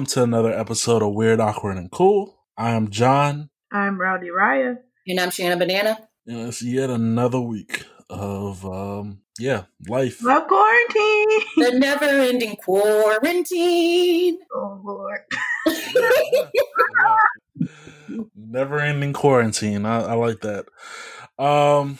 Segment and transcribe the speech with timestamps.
[0.00, 0.30] Hello, everyone.
[0.30, 2.38] Welcome to another episode of Weird, Awkward, and Cool.
[2.56, 3.50] I am John.
[3.70, 4.78] I'm Rowdy Raya.
[5.06, 6.08] And I'm Shanna Banana.
[6.26, 10.22] And it's yet another week of, um, yeah, life.
[10.22, 11.28] Love quarantine.
[11.58, 14.38] The never ending quarantine.
[14.54, 15.20] Oh, Lord.
[18.34, 19.84] never ending quarantine.
[19.84, 20.64] I, I, like that.
[21.38, 21.98] Um,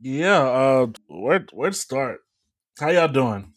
[0.00, 2.20] yeah, uh, where, where to start?
[2.78, 3.52] How y'all doing?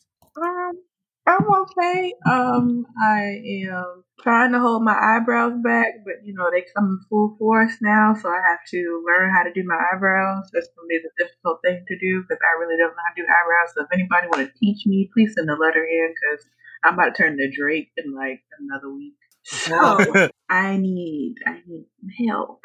[1.29, 2.13] I'm okay.
[2.25, 3.37] Um, I
[3.69, 7.77] am trying to hold my eyebrows back, but you know they come in full force
[7.81, 10.49] now, so I have to learn how to do my eyebrows.
[10.51, 13.21] That's gonna be the difficult thing to do because I really don't know how to
[13.21, 13.73] do eyebrows.
[13.75, 16.45] So if anybody want to teach me, please send a letter in because
[16.83, 19.13] I'm about to turn to Drake in like another week.
[19.43, 21.85] So I need I need
[22.27, 22.61] help.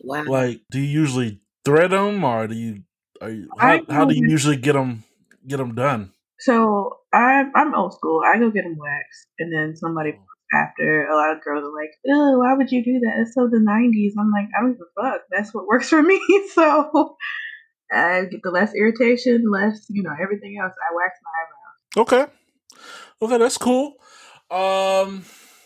[0.00, 0.24] Wow.
[0.24, 2.82] Like, do you usually thread them, or do you?
[3.20, 5.04] Are you how, how do you usually get them
[5.46, 6.12] get them done?
[6.38, 8.22] So I'm I'm old school.
[8.24, 10.56] I go get them waxed, and then somebody oh.
[10.56, 13.20] after a lot of girls are like, "Oh, why would you do that?
[13.20, 15.22] It's so the '90s." I'm like, I don't give a fuck.
[15.30, 16.20] That's what works for me.
[16.54, 17.16] so
[17.92, 20.72] I get the less irritation, less you know everything else.
[20.72, 22.30] I wax my eyebrows.
[22.30, 22.32] Okay,
[23.22, 23.94] okay, that's cool.
[24.50, 25.24] Um,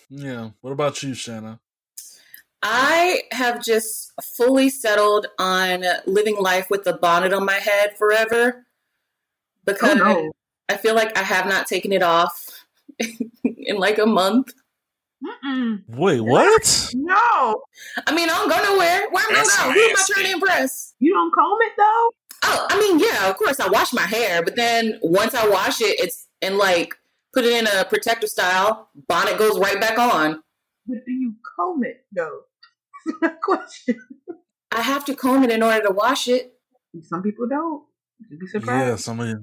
[0.08, 0.50] yeah.
[0.60, 1.60] What about you, Shanna?
[2.62, 8.64] I have just fully settled on living life with the bonnet on my head forever
[9.66, 10.32] because oh, no.
[10.68, 12.64] I feel like I have not taken it off
[13.44, 14.52] in like a month.
[15.24, 15.82] Mm-mm.
[15.88, 16.90] Wait, what?
[16.94, 17.62] No.
[18.06, 19.08] I mean, I don't go nowhere.
[19.10, 19.74] Where am I going?
[19.74, 20.94] Who am I trying to impress?
[20.98, 22.10] You don't comb it though?
[22.46, 25.80] Oh, I mean, yeah, of course I wash my hair, but then once I wash
[25.80, 26.94] it, it's and like
[27.32, 30.42] put it in a protective style, bonnet goes right back on.
[30.86, 32.40] But do you comb it though?
[33.42, 34.00] question.
[34.72, 36.54] I have to comb it in order to wash it.
[37.02, 37.84] Some people don't.
[38.30, 38.88] You'd be surprised.
[38.88, 39.34] Yeah, somebody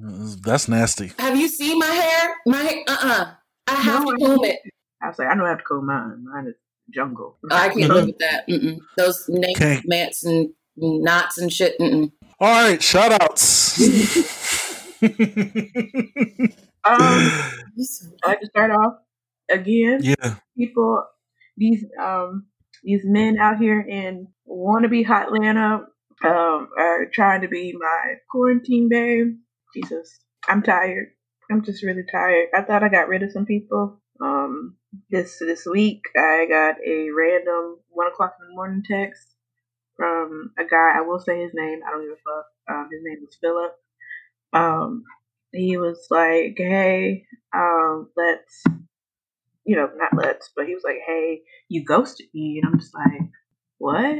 [0.41, 1.11] that's nasty.
[1.19, 2.35] Have you seen my hair?
[2.45, 3.23] My hair, uh uh-uh.
[3.23, 3.33] uh
[3.67, 4.59] I have no, to comb it.
[5.01, 6.23] I was like, I don't have to comb mine.
[6.23, 6.55] Mine is
[6.93, 7.37] jungle.
[7.49, 8.47] Oh, I can't live with that.
[8.47, 8.79] Mm-mm.
[8.97, 11.77] Those nape mats and knots and shit.
[11.79, 12.11] Mm-mm.
[12.39, 13.79] All right, shout outs.
[15.01, 15.09] um,
[18.25, 18.93] I can start off
[19.49, 19.99] again.
[20.01, 20.35] Yeah.
[20.57, 21.05] People,
[21.57, 22.47] these um
[22.83, 25.85] these men out here in wannabe Hotlanta
[26.23, 29.35] um, are trying to be my quarantine babe.
[29.75, 31.09] Jesus, I'm tired.
[31.51, 32.47] I'm just really tired.
[32.55, 33.99] I thought I got rid of some people.
[34.21, 34.75] Um,
[35.09, 39.35] this this week I got a random one o'clock in the morning text
[39.97, 40.93] from a guy.
[40.97, 41.79] I will say his name.
[41.87, 42.45] I don't give a fuck.
[42.69, 43.73] Um, his name was Philip.
[44.53, 45.03] Um,
[45.53, 48.63] he was like, "Hey, um, let's,
[49.65, 52.93] you know, not let's, but he was like, "Hey, you ghosted me," and I'm just
[52.93, 53.21] like,
[53.77, 54.17] "What?"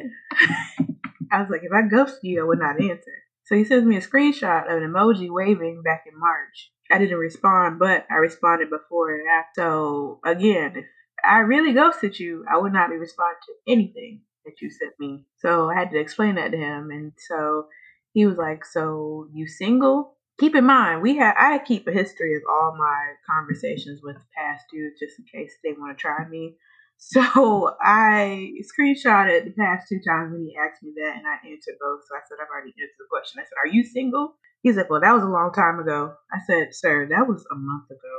[1.32, 3.12] I was like, if I ghost you, I would not answer.
[3.46, 6.72] So he sends me a screenshot of an emoji waving back in March.
[6.92, 9.62] I didn't respond, but I responded before and after.
[9.62, 10.86] So again, if
[11.24, 15.24] I really ghosted you, I would not be responding to anything that you sent me.
[15.38, 17.68] So I had to explain that to him, and so
[18.14, 22.36] he was like, "So you single?" Keep in mind, we had I keep a history
[22.36, 26.58] of all my conversations with past dudes just in case they want to try me.
[27.04, 31.76] So I screenshotted the past two times when he asked me that, and I answered
[31.82, 32.02] both.
[32.08, 33.42] So I said, I've already answered the question.
[33.42, 34.36] I said, Are you single?
[34.62, 36.14] He's like, Well, that was a long time ago.
[36.32, 38.16] I said, Sir, that was a month ago.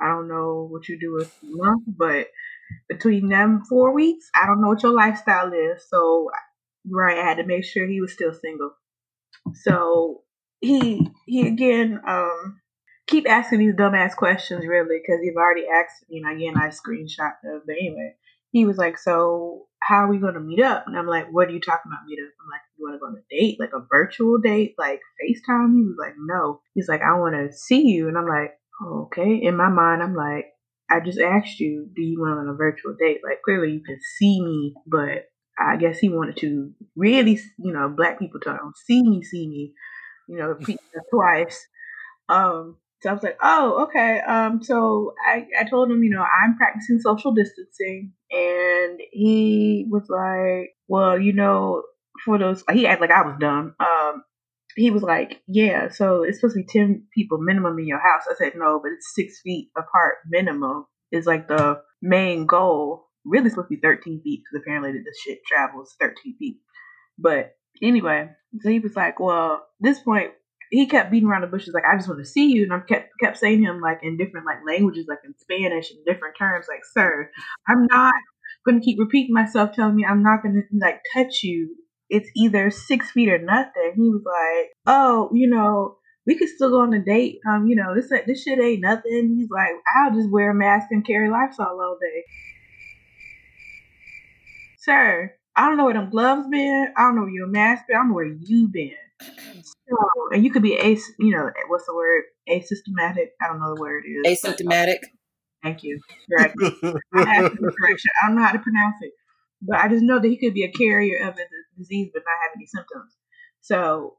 [0.00, 2.28] I don't know what you do with a month, but
[2.88, 5.88] between them four weeks, I don't know what your lifestyle is.
[5.88, 6.30] So,
[6.90, 8.72] right, I had to make sure he was still single.
[9.54, 10.22] So
[10.60, 12.60] he he again um
[13.06, 17.34] keep asking these dumbass questions really because you've already asked you know again i screenshot
[17.42, 18.14] them but anyway
[18.50, 20.84] he was like, So how are we going to meet up?
[20.86, 22.32] And I'm like, What are you talking about meet up?
[22.40, 25.74] I'm like, You want to go on a date, like a virtual date, like FaceTime?
[25.76, 26.60] He was like, No.
[26.74, 28.08] He's like, I want to see you.
[28.08, 28.52] And I'm like,
[28.82, 29.36] oh, Okay.
[29.42, 30.46] In my mind, I'm like,
[30.90, 33.20] I just asked you, Do you want on a virtual date?
[33.24, 35.26] Like, clearly you can see me, but
[35.58, 39.72] I guess he wanted to really, you know, black people talk, see me, see me,
[40.28, 40.58] you know,
[41.10, 41.66] twice.
[42.28, 44.18] Um, so I was like, oh, okay.
[44.18, 48.12] Um, so I, I told him, you know, I'm practicing social distancing.
[48.32, 51.84] And he was like, well, you know,
[52.24, 53.76] for those, he acted like I was dumb.
[53.78, 54.24] Um,
[54.74, 58.24] he was like, yeah, so it's supposed to be 10 people minimum in your house.
[58.28, 63.06] I said, no, but it's six feet apart minimum is like the main goal.
[63.24, 66.56] Really supposed to be 13 feet because apparently this shit travels 13 feet.
[67.20, 68.30] But anyway,
[68.60, 70.32] so he was like, well, this point,
[70.70, 72.80] he kept beating around the bushes like I just want to see you, and I
[72.80, 76.66] kept kept saying him like in different like languages, like in Spanish and different terms,
[76.68, 77.30] like sir,
[77.68, 78.14] I'm not
[78.64, 81.76] going to keep repeating myself, telling me I'm not going to like touch you.
[82.08, 83.92] It's either six feet or nothing.
[83.96, 85.96] He was like, oh, you know,
[86.26, 87.38] we could still go on a date.
[87.48, 89.36] Um, you know, this this shit ain't nothing.
[89.36, 92.24] He's like, I'll just wear a mask and carry Lysol all day.
[94.78, 96.92] Sir, I don't know where them gloves been.
[96.96, 97.96] I don't know where your mask been.
[97.96, 99.05] I don't know where you been.
[99.20, 99.96] So,
[100.32, 102.24] and you could be a, you know, what's the word?
[102.48, 103.30] Asystematic.
[103.42, 104.44] I don't know the word is.
[104.44, 104.98] Um, Asymptomatic.
[105.62, 106.00] Thank you.
[106.30, 106.52] Right.
[107.14, 107.48] I
[107.78, 108.10] correction.
[108.22, 109.12] I don't know how to pronounce it,
[109.62, 111.44] but I just know that he could be a carrier of the
[111.76, 113.16] disease but not have any symptoms.
[113.60, 114.16] So,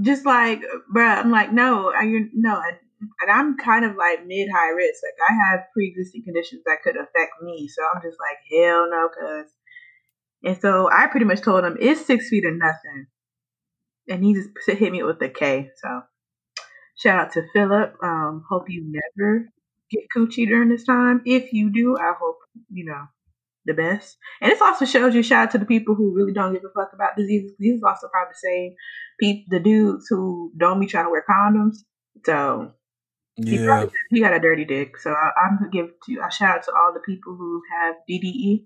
[0.00, 0.60] just like,
[0.94, 2.76] bruh, I'm like, no, I, you no, and,
[3.22, 5.00] and I'm kind of like mid high risk.
[5.02, 7.68] Like, I have pre existing conditions that could affect me.
[7.68, 9.50] So I'm just like, hell no, cuz.
[10.44, 13.06] And so I pretty much told him it's six feet or nothing.
[14.08, 15.70] And he just hit me with the K.
[15.82, 16.02] So
[16.96, 17.94] shout out to Philip.
[18.02, 19.48] Um, hope you never
[19.90, 21.22] get coochie during this time.
[21.24, 22.38] If you do, I hope,
[22.70, 23.04] you know,
[23.66, 24.16] the best.
[24.40, 26.72] And this also shows you shout out to the people who really don't give a
[26.72, 27.52] fuck about diseases.
[27.58, 28.74] These is also probably the same
[29.20, 31.78] people, the dudes who don't be trying to wear condoms.
[32.24, 32.72] So
[33.36, 33.50] yeah.
[33.50, 34.98] he, probably, he got a dirty dick.
[34.98, 37.96] So I, am gonna give to a shout out to all the people who have
[38.08, 38.64] DDE,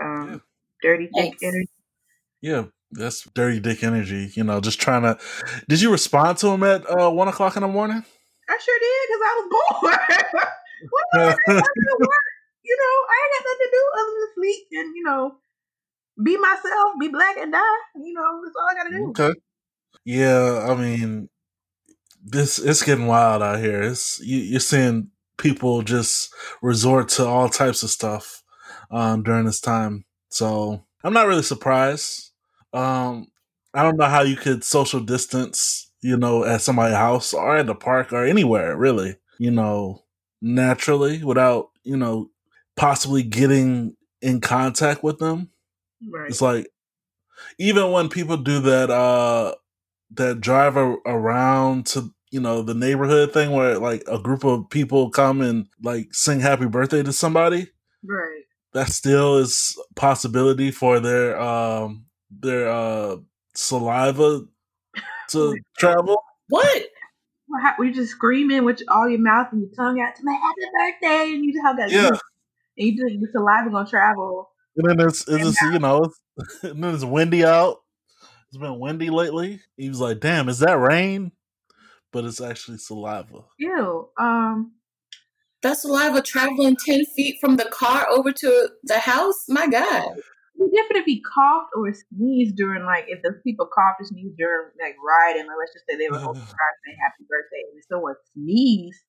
[0.00, 0.38] um, yeah.
[0.82, 1.68] dirty dick energy.
[2.42, 4.30] Yeah, that's dirty dick energy.
[4.34, 5.18] You know, just trying to.
[5.68, 8.04] Did you respond to him at uh, one o'clock in the morning?
[8.48, 10.44] I sure did because I was bored.
[11.98, 12.10] what
[12.70, 15.34] you know, I ain't got nothing to do other than sleep and, you know,
[16.22, 17.80] be myself, be black and die.
[17.96, 19.08] You know, that's all I gotta do.
[19.10, 19.40] Okay.
[20.04, 21.28] Yeah, I mean,
[22.24, 23.82] this it's getting wild out here.
[23.82, 26.32] It's you, you're seeing people just
[26.62, 28.42] resort to all types of stuff
[28.90, 30.04] um, during this time.
[30.28, 32.29] So I'm not really surprised.
[32.72, 33.28] Um,
[33.74, 37.66] I don't know how you could social distance, you know, at somebody's house or at
[37.66, 40.02] the park or anywhere really, you know,
[40.40, 42.30] naturally without, you know,
[42.76, 45.50] possibly getting in contact with them.
[46.08, 46.28] Right.
[46.30, 46.68] It's like
[47.58, 49.54] even when people do that uh
[50.12, 54.68] that drive a- around to you know the neighborhood thing where like a group of
[54.70, 57.68] people come and like sing happy birthday to somebody.
[58.04, 58.42] Right.
[58.72, 63.16] That still is possibility for their um their uh
[63.54, 64.42] saliva
[65.30, 66.22] to travel.
[66.48, 66.84] What?
[67.78, 71.34] we just screaming with all your mouth and your tongue out to my happy birthday,
[71.34, 71.90] and you just have that.
[71.90, 72.16] Yeah
[72.80, 74.50] and you just your saliva gonna travel.
[74.76, 77.78] And then it's, it's just, you know, it's, and then it's windy out.
[78.48, 79.60] It's been windy lately.
[79.76, 81.30] He was like, "Damn, is that rain?"
[82.12, 83.44] But it's actually saliva.
[83.58, 84.08] Ew.
[84.18, 84.72] Um,
[85.62, 89.44] that saliva traveling ten feet from the car over to the house.
[89.48, 90.16] My God.
[90.60, 94.36] It's different if he coughed or sneezed during like if the people coughed or sneezed
[94.36, 95.48] during like riding.
[95.48, 99.00] Like, let's just say they were hoping to say happy birthday and someone sneezed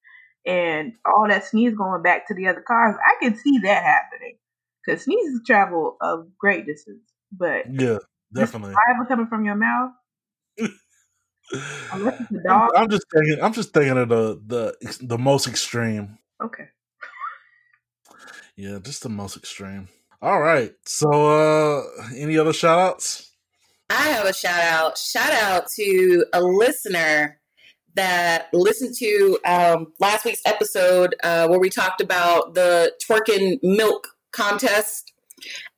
[0.45, 4.37] and all that sneeze going back to the other cars, I can see that happening
[4.85, 7.03] because sneezes travel a great distance.
[7.31, 7.99] But yeah,
[8.33, 8.73] definitely.
[8.73, 9.91] Saliva coming from your mouth.
[11.91, 12.69] Unless it's a dog.
[12.75, 13.43] I'm just thinking.
[13.43, 16.17] I'm just thinking of the the the most extreme.
[16.43, 16.69] Okay.
[18.55, 19.87] Yeah, just the most extreme.
[20.21, 20.71] All right.
[20.85, 21.83] So, uh
[22.15, 23.31] any other shout outs?
[23.89, 24.97] I have a shout out.
[24.97, 27.39] Shout out to a listener
[27.95, 34.07] that listened to um, last week's episode uh, where we talked about the twerking milk
[34.31, 35.11] contest.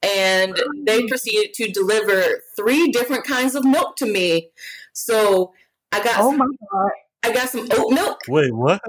[0.04, 4.50] And they proceeded to deliver three different kinds of milk to me.
[4.92, 5.54] So
[5.92, 6.92] I got oh some, my God.
[7.24, 8.20] I got some oat milk.
[8.28, 8.82] Wait, what?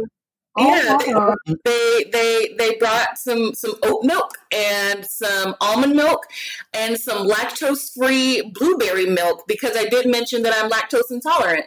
[0.57, 1.35] Yeah, oh
[1.65, 6.27] they they they brought some some oat milk and some almond milk
[6.73, 11.67] and some lactose free blueberry milk because I did mention that I'm lactose intolerant.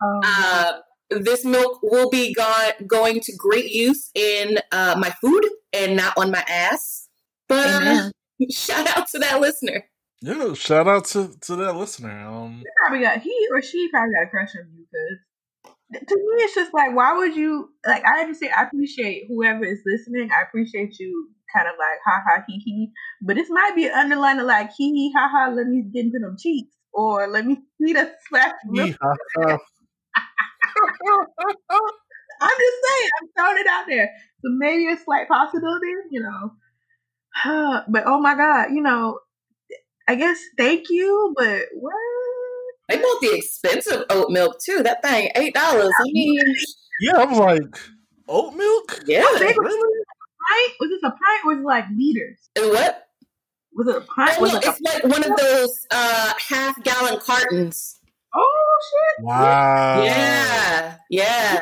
[0.00, 0.72] Um, uh,
[1.10, 6.14] this milk will be go- going to great use in uh, my food and not
[6.16, 7.08] on my ass.
[7.48, 8.10] But uh,
[8.50, 9.84] shout out to that listener.
[10.20, 12.28] Yeah, shout out to, to that listener.
[12.28, 15.18] Um, he probably got he or she probably got a crush on you because
[15.92, 19.80] to me it's just like why would you like I understand I appreciate whoever is
[19.84, 20.30] listening.
[20.32, 23.86] I appreciate you kind of like ha ha he he, but this might be
[24.40, 25.52] of like he he ha ha.
[25.54, 28.52] Let me get into them cheeks or let me see the splash.
[32.42, 34.10] I'm just saying, I'm throwing it out there.
[34.40, 37.82] So maybe a slight possibility, you know.
[37.88, 39.20] but oh my god, you know,
[40.08, 41.94] I guess thank you, but what?
[42.88, 44.82] They bought the expensive oat milk too.
[44.82, 45.92] That thing eight dollars.
[46.00, 46.40] I mean,
[47.00, 47.78] yeah, I was like,
[48.28, 49.00] oat milk.
[49.06, 49.56] Yeah, was, it?
[49.56, 50.72] pint?
[50.80, 52.38] was this a pint or was it like liters?
[52.56, 53.06] And what?
[53.74, 54.36] Was it a pint?
[54.38, 57.98] Oh, no, it's like one of those uh, half gallon cartons.
[58.34, 59.24] Oh shit!
[59.24, 60.02] Wow.
[60.02, 61.60] Yeah, yeah.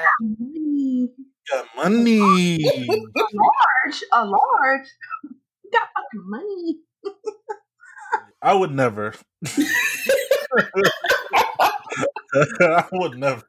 [1.50, 2.60] Got money.
[2.62, 2.92] a
[3.32, 4.88] large, a large.
[5.72, 6.78] Got fucking money.
[8.42, 9.14] I would never.
[12.32, 13.42] I would never,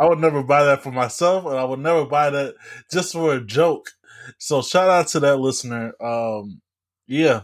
[0.00, 2.54] I would never buy that for myself, and I would never buy that
[2.90, 3.90] just for a joke.
[4.38, 5.94] So shout out to that listener.
[6.00, 6.60] Um,
[7.06, 7.42] yeah,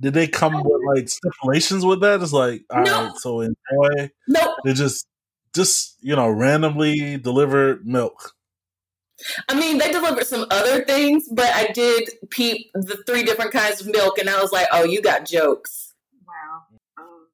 [0.00, 2.20] did they come with like stipulations with that?
[2.20, 3.04] It's like, all no.
[3.04, 4.10] right, so enjoy.
[4.28, 5.06] No, they just,
[5.54, 8.34] just you know, randomly delivered milk.
[9.48, 13.80] I mean, they delivered some other things, but I did peep the three different kinds
[13.80, 15.94] of milk, and I was like, "Oh, you got jokes."
[16.26, 16.62] Wow.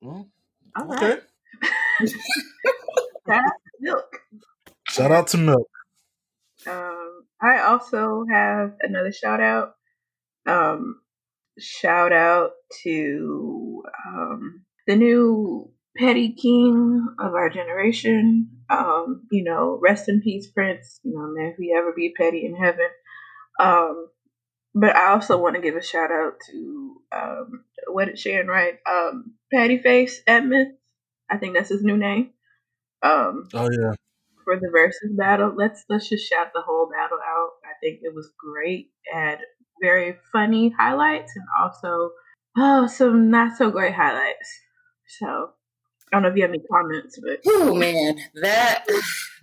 [0.04, 0.26] Um,
[0.76, 1.20] well, okay.
[3.80, 4.20] milk.
[4.88, 5.68] Shout out to milk.
[6.66, 9.74] Um, I also have another shout out.
[10.46, 11.00] Um,
[11.58, 18.48] shout out to um, the new petty king of our generation.
[18.70, 21.00] Um, you know, rest in peace, Prince.
[21.02, 22.88] You know, may he ever be petty in heaven.
[23.60, 24.08] Um,
[24.74, 28.78] but I also want to give a shout out to um, what did Sharon write?
[28.86, 30.76] Um, Petty Face Edmonds.
[31.30, 32.30] I think that's his new name.
[33.02, 33.92] Um, oh yeah.
[34.44, 37.50] For the versus battle, let's let's just shout the whole battle out.
[37.64, 38.90] I think it was great.
[39.12, 39.38] Had
[39.80, 42.10] very funny highlights and also
[42.56, 44.48] oh some not so great highlights.
[45.20, 45.50] So
[46.12, 48.84] I don't know if you have any comments, but oh man, that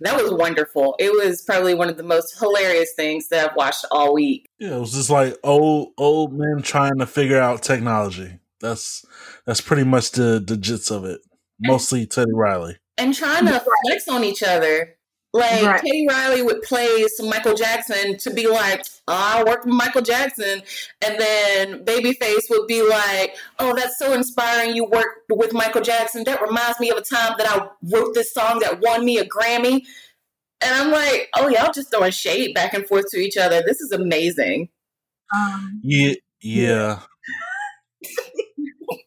[0.00, 0.96] that was wonderful.
[0.98, 4.48] It was probably one of the most hilarious things that I've watched all week.
[4.58, 8.38] Yeah, it was just like old old men trying to figure out technology.
[8.60, 9.04] That's
[9.44, 11.20] that's pretty much the the gist of it.
[11.60, 14.95] Mostly Teddy Riley and trying to flex on each other.
[15.32, 15.80] Like right.
[15.80, 20.00] Teddy Riley would play some Michael Jackson to be like, oh, I worked with Michael
[20.00, 20.62] Jackson,
[21.04, 24.74] and then Babyface would be like, Oh, that's so inspiring.
[24.74, 26.24] You worked with Michael Jackson.
[26.24, 29.26] That reminds me of a time that I wrote this song that won me a
[29.26, 29.82] Grammy.
[30.62, 33.62] And I'm like, Oh, y'all just throwing shade back and forth to each other.
[33.62, 34.70] This is amazing.
[35.36, 37.00] Um, yeah, yeah.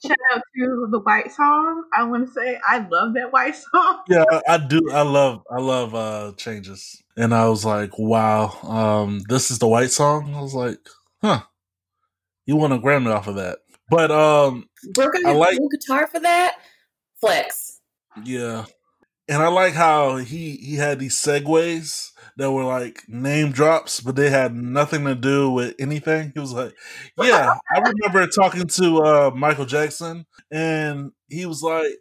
[0.06, 1.84] Shout out to the White Song.
[1.96, 4.01] I want to say I love that White Song.
[4.08, 4.89] yeah, I do.
[4.91, 5.44] I love.
[5.51, 7.01] I love uh changes.
[7.18, 10.34] And I was like, wow, um, this is the White Song.
[10.34, 10.79] I was like,
[11.22, 11.41] huh,
[12.46, 13.60] you won a Grammy off of that.
[13.89, 16.58] But um, we're gonna I like guitar for that.
[17.20, 17.82] Flex.
[18.24, 18.65] Yeah,
[19.27, 24.15] and I like how he he had these segues that were like name drops, but
[24.15, 26.31] they had nothing to do with anything.
[26.34, 26.74] He was like,
[27.22, 31.91] "Yeah, I remember talking to uh, Michael Jackson, and he was like,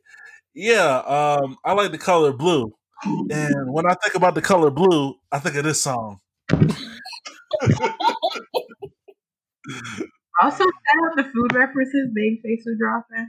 [0.54, 2.72] yeah, um, I like the color blue,
[3.04, 6.20] and when I think about the color blue, I think of this song."
[6.52, 6.68] also,
[10.62, 13.28] shout out the food references Babyface was dropping.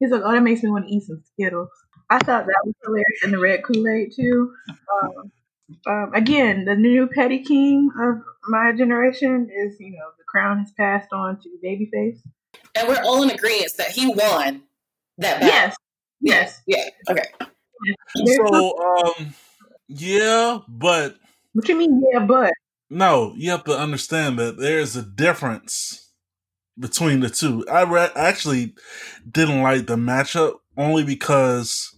[0.00, 1.68] He's like, "Oh, that makes me want to eat some Skittles."
[2.08, 4.54] I thought that was hilarious, and the red Kool Aid too.
[5.02, 5.32] Um,
[5.86, 10.72] um, again, the new petty king of my generation is, you know, the crown has
[10.72, 12.18] passed on to Babyface.
[12.74, 14.62] And we're all in agreement that he won
[15.18, 15.48] that battle.
[15.48, 15.76] Yes.
[16.20, 16.62] Yes.
[16.66, 16.88] Yeah.
[17.10, 17.24] Okay.
[18.26, 19.34] So, um,
[19.88, 21.16] yeah, but.
[21.52, 22.52] What do you mean, yeah, but?
[22.88, 26.12] No, you have to understand that there's a difference
[26.78, 27.64] between the two.
[27.70, 28.74] I re- actually
[29.28, 31.96] didn't like the matchup only because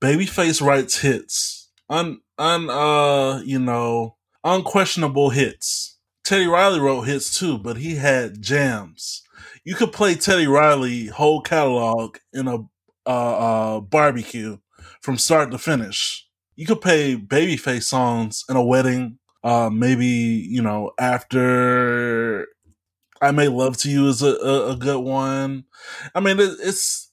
[0.00, 1.70] Babyface writes hits.
[1.88, 5.98] Un- un uh you know unquestionable hits.
[6.24, 9.22] Teddy Riley wrote hits too, but he had jams.
[9.64, 12.58] You could play Teddy Riley whole catalog in a
[13.06, 14.58] uh, uh, barbecue
[15.02, 16.26] from start to finish.
[16.56, 19.18] You could play Babyface songs in a wedding.
[19.42, 22.46] Uh, maybe you know after
[23.20, 25.64] I Made Love to You is a, a, a good one.
[26.14, 27.10] I mean, it, it's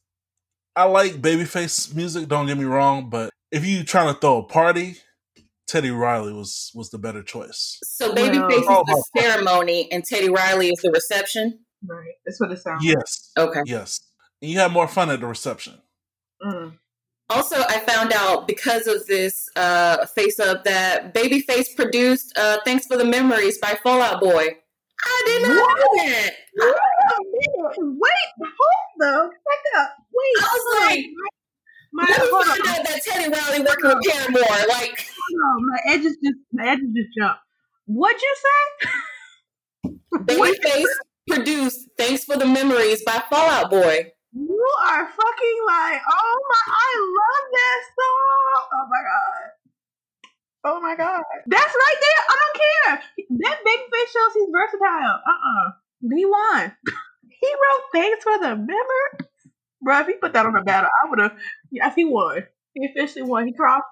[0.75, 2.29] I like Babyface music.
[2.29, 4.97] Don't get me wrong, but if you trying to throw a party,
[5.67, 7.77] Teddy Riley was was the better choice.
[7.83, 11.59] So Babyface well, is the ceremony, and Teddy Riley is the reception.
[11.85, 12.83] Right, that's what it sounds.
[12.83, 12.95] Like.
[12.95, 13.31] Yes.
[13.37, 13.49] Like.
[13.49, 13.61] Okay.
[13.65, 13.99] Yes,
[14.41, 15.73] and you had more fun at the reception.
[16.41, 16.77] Mm.
[17.29, 22.87] Also, I found out because of this uh, face up that Babyface produced uh, "Thanks
[22.87, 24.47] for the Memories" by Fall Out Boy.
[25.05, 25.77] I did not what?
[25.77, 26.31] know that.
[26.57, 28.09] Wait,
[28.39, 29.91] hold the fuck up.
[30.13, 30.33] Wait.
[30.39, 31.05] I was like,
[31.93, 34.67] my, Let me find out that Teddy Riley working with Paramore.
[34.69, 37.39] Like, no, my edges just my edges just jumped.
[37.85, 38.89] What'd you say?
[40.13, 40.85] Babyface
[41.29, 44.11] produced "Thanks for the Memories" by Fall Out Boy.
[44.33, 48.67] You are fucking like, oh my, I love that song.
[48.73, 49.47] Oh my god.
[50.65, 51.23] Oh my god.
[51.47, 52.23] That's right there.
[52.29, 53.03] I don't care.
[53.39, 55.19] That Babyface shows he's versatile.
[55.25, 55.71] Uh-uh.
[56.03, 56.75] B1.
[57.41, 59.36] he wrote "Thanks for the Memories."
[59.81, 61.37] Bro, if he put that on the battle, I would have.
[61.71, 62.43] Yes, he won.
[62.73, 63.47] He officially won.
[63.47, 63.85] He crossed.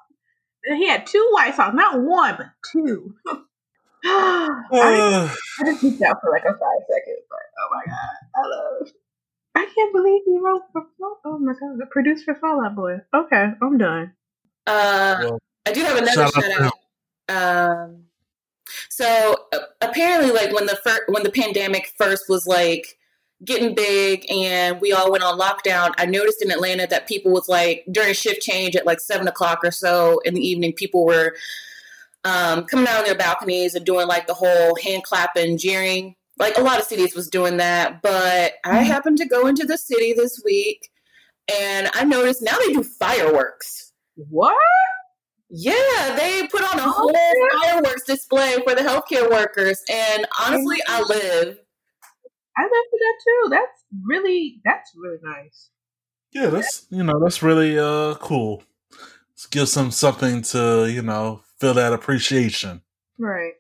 [0.66, 3.16] He had two white songs, not one, but two.
[4.06, 4.50] I,
[5.60, 8.92] I just peeked out for like a five seconds, but oh my god, I love.
[9.56, 10.86] I can't believe he wrote for.
[11.24, 12.98] Oh my god, produced for Fall Out Boy.
[13.14, 14.14] Okay, I'm done.
[14.68, 16.74] Uh, well, I do have another shout, shout out.
[17.28, 18.06] Um,
[18.90, 22.98] so uh, apparently, like when the fir- when the pandemic first was like
[23.46, 27.48] getting big and we all went on lockdown, I noticed in Atlanta that people was
[27.48, 31.36] like during shift change at like seven o'clock or so in the evening, people were
[32.24, 36.16] um, coming out on their balconies and doing like the whole hand clapping, jeering.
[36.38, 38.84] Like a lot of cities was doing that, but I mm-hmm.
[38.84, 40.90] happened to go into the city this week
[41.54, 43.94] and I noticed now they do fireworks.
[44.16, 44.58] What?
[45.50, 47.14] Yeah, they put on a whole
[47.62, 51.60] fireworks display for the healthcare workers, and honestly, I live.
[52.58, 53.50] I live for that too.
[53.50, 55.70] That's really that's really nice.
[56.32, 58.64] Yeah, that's you know that's really uh cool.
[58.92, 62.82] It gives them something to you know feel that appreciation.
[63.18, 63.54] Right.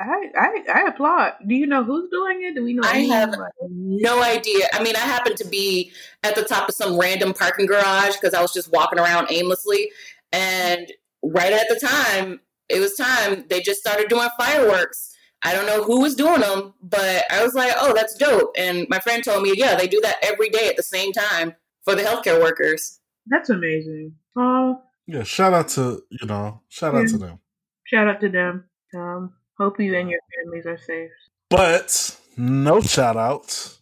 [0.00, 1.34] I, I I applaud.
[1.46, 2.54] Do you know who's doing it?
[2.54, 2.82] Do we know?
[2.84, 3.34] I have
[3.68, 4.68] no idea.
[4.72, 5.90] I mean, I happened to be
[6.22, 9.90] at the top of some random parking garage because I was just walking around aimlessly,
[10.32, 10.92] and
[11.22, 15.16] right at the time it was time, they just started doing fireworks.
[15.42, 18.86] I don't know who was doing them, but I was like, "Oh, that's dope!" And
[18.88, 21.54] my friend told me, "Yeah, they do that every day at the same time
[21.84, 24.14] for the healthcare workers." That's amazing.
[24.36, 25.22] Oh, yeah!
[25.22, 27.00] Shout out to you know, shout yeah.
[27.00, 27.38] out to them.
[27.84, 28.64] Shout out to them.
[28.94, 31.10] Um, Hope you and your families are safe.
[31.50, 33.76] But no shout out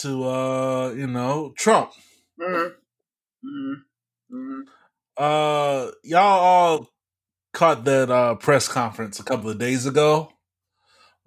[0.00, 1.92] to uh, you know, Trump.
[2.38, 3.48] Mm-hmm.
[3.48, 4.36] Mm-hmm.
[4.36, 4.60] mm-hmm.
[5.16, 6.88] Uh y'all all
[7.52, 10.32] caught that uh press conference a couple of days ago.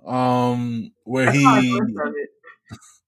[0.06, 1.80] Um where he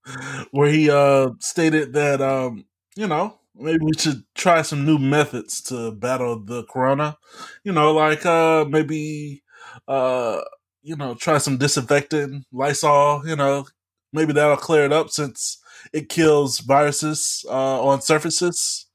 [0.51, 5.61] where he uh stated that um, you know, maybe we should try some new methods
[5.63, 7.17] to battle the corona.
[7.63, 9.43] You know, like uh maybe
[9.87, 10.41] uh
[10.83, 13.65] you know, try some disinfectant, Lysol, you know,
[14.13, 15.57] maybe that'll clear it up since
[15.93, 18.85] it kills viruses uh, on surfaces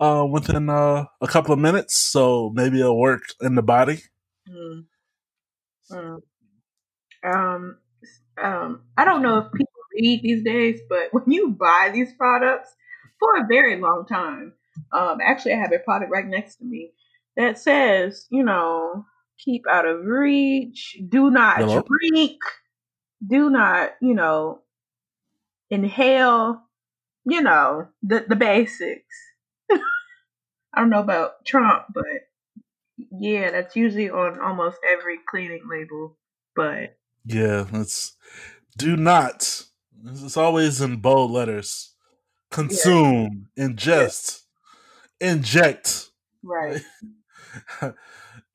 [0.00, 1.96] uh, within uh, a couple of minutes.
[1.98, 4.02] So maybe it'll work in the body.
[4.48, 4.86] Mm.
[5.90, 6.22] Mm.
[7.26, 7.78] Um,
[8.42, 12.74] um, I don't know if people read these days, but when you buy these products
[13.18, 14.52] for a very long time,
[14.92, 16.92] um, actually, I have a product right next to me
[17.36, 19.04] that says, you know,
[19.38, 21.82] keep out of reach, do not Hello?
[21.82, 22.38] drink,
[23.26, 24.60] do not, you know,
[25.70, 26.62] inhale,
[27.24, 29.16] you know, the, the basics.
[29.70, 29.78] I
[30.76, 32.04] don't know about Trump, but
[33.18, 36.16] yeah, that's usually on almost every cleaning label.
[36.54, 38.16] But yeah, it's
[38.76, 39.64] do not.
[40.04, 41.94] It's always in bold letters.
[42.50, 43.66] Consume, yeah.
[43.66, 44.42] ingest,
[45.20, 46.10] inject.
[46.42, 46.82] Right.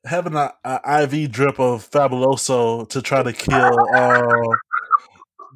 [0.04, 4.56] having an IV drip of Fabuloso to try to kill uh,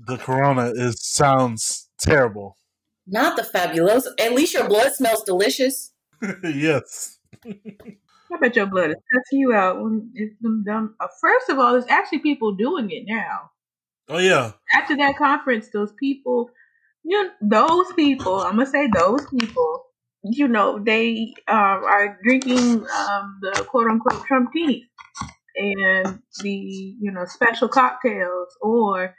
[0.07, 2.57] the corona is sounds terrible.
[3.07, 4.09] Not the Fabuloso.
[4.21, 5.93] At least your blood smells delicious.
[6.43, 7.19] yes.
[8.33, 9.81] I bet your blood is cussing you out.
[9.81, 10.97] When it's them dumb.
[11.01, 13.51] Uh, first of all, there's actually people doing it now.
[14.09, 14.53] Oh yeah.
[14.75, 16.51] After that conference, those people,
[17.05, 18.41] you know, those people.
[18.41, 19.87] I'm gonna say those people
[20.33, 24.87] you know, they um, are drinking um, the quote unquote Trump tea
[25.57, 29.15] and the, you know, special cocktails or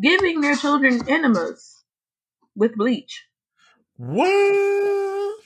[0.00, 1.84] giving their children enemas
[2.54, 3.24] with bleach.
[3.96, 5.40] What?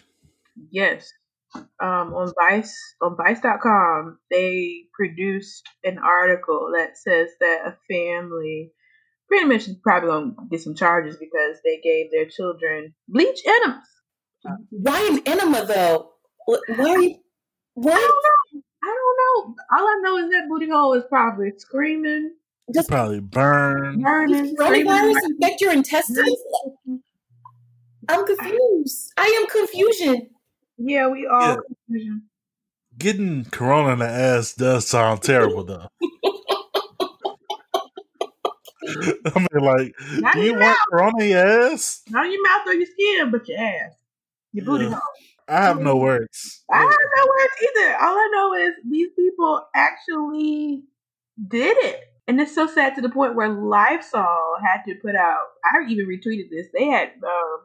[0.70, 1.12] Yes.
[1.54, 8.72] Um, on Vice, on Vice.com, they produced an article that says that a family
[9.28, 13.88] pretty much is probably gonna get some charges because they gave their children bleach enemas.
[14.70, 16.10] Why an enema though?
[16.46, 16.90] Why?
[16.90, 17.16] Are you,
[17.74, 17.94] what?
[17.94, 18.62] I don't know.
[18.82, 19.54] I don't know.
[19.76, 22.34] All I know is that booty hole is probably screaming.
[22.74, 24.00] Just probably burn.
[24.00, 24.56] Burning.
[24.56, 26.36] Coronavirus infect your intestines.
[28.08, 29.12] I'm confused.
[29.16, 30.30] I am confusion.
[30.82, 32.14] Yeah, we are yeah.
[32.96, 35.88] Getting corona in the ass does sound terrible, though.
[38.90, 42.02] I mean, like, not do you want corona in your ass?
[42.08, 43.92] Not in your mouth or your skin, but your ass.
[44.52, 44.90] Your booty yeah.
[44.90, 45.00] hole.
[45.48, 46.62] I have no words.
[46.70, 47.96] I have no words either.
[47.96, 50.84] All I know is these people actually
[51.48, 52.04] did it.
[52.26, 56.06] And it's so sad to the point where Lysol had to put out, I even
[56.06, 57.58] retweeted this, they had um,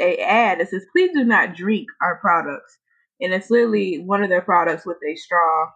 [0.00, 2.78] a ad that says, please do not drink our products.
[3.20, 5.70] And it's literally one of their products with a straw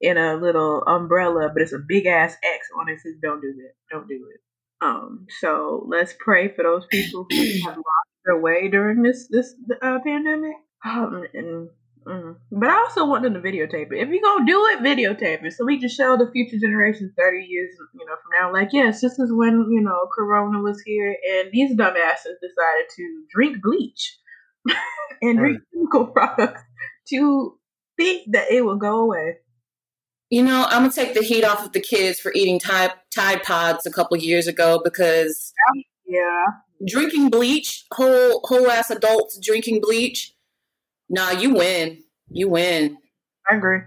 [0.00, 2.92] in a little umbrella, but it's a big ass X on it.
[2.92, 3.72] it says, don't do that.
[3.90, 4.40] Don't do it.
[4.80, 9.54] Um, so let's pray for those people who have lost their way during this this
[9.82, 10.54] uh, pandemic.
[10.84, 11.68] Um, and
[12.08, 12.36] mm.
[12.50, 14.00] but I also want them to videotape it.
[14.00, 17.44] If you're gonna do it, videotape it so we can show the future generations thirty
[17.44, 18.52] years, you know, from now.
[18.52, 23.24] Like, yes, this is when you know Corona was here, and these dumbasses decided to
[23.34, 24.16] drink bleach.
[25.22, 25.56] and right.
[25.72, 26.62] chemical products
[27.08, 27.58] to
[27.96, 29.36] think that it will go away.
[30.30, 33.42] You know, I'm gonna take the heat off of the kids for eating Tide, Tide
[33.42, 35.52] Pods a couple years ago because
[36.06, 36.44] yeah,
[36.86, 40.34] drinking bleach, whole whole ass adults drinking bleach.
[41.08, 42.02] Nah, you win.
[42.28, 42.98] You win.
[43.50, 43.80] I agree.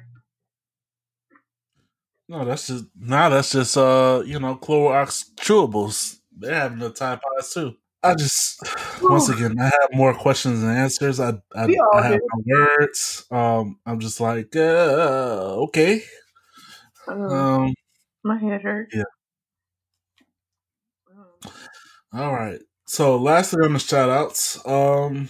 [2.27, 3.23] No, that's just now.
[3.23, 6.19] Nah, that's just uh, you know, Clorox chewables.
[6.31, 7.75] They're having the Tide Pods too.
[8.03, 8.59] I just
[9.01, 11.19] once again, I have more questions than answers.
[11.19, 13.25] I I, I have no words.
[13.31, 16.03] Um, I'm just like, uh, okay.
[17.07, 17.73] Um,
[18.23, 18.95] my head hurts.
[18.95, 19.03] Yeah.
[22.13, 22.59] All right.
[22.85, 25.29] So lastly on the shout outs, um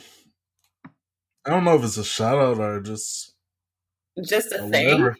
[1.45, 3.34] I don't know if it's a shout out or just
[4.23, 5.15] just a thing.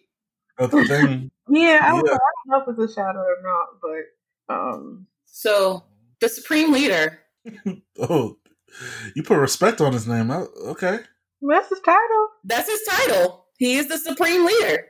[0.58, 1.32] A thing.
[1.50, 2.06] yeah, I don't.
[2.06, 5.84] Know, I don't know if it's a shout out or not, but um so
[6.20, 7.20] the supreme leader.
[8.00, 8.38] oh,
[9.16, 10.32] you put respect on his name.
[10.32, 11.00] Okay.
[11.42, 12.28] That's his title.
[12.44, 13.46] That's his title.
[13.58, 14.86] He is the supreme leader.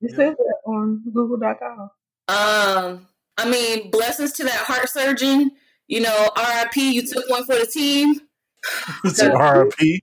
[0.00, 0.16] It yeah.
[0.16, 1.90] says that on Google.com.
[2.28, 5.52] Um, I mean, blessings to that heart surgeon.
[5.86, 8.20] You know, RIP, you took one for the team.
[9.04, 10.02] It's RIP.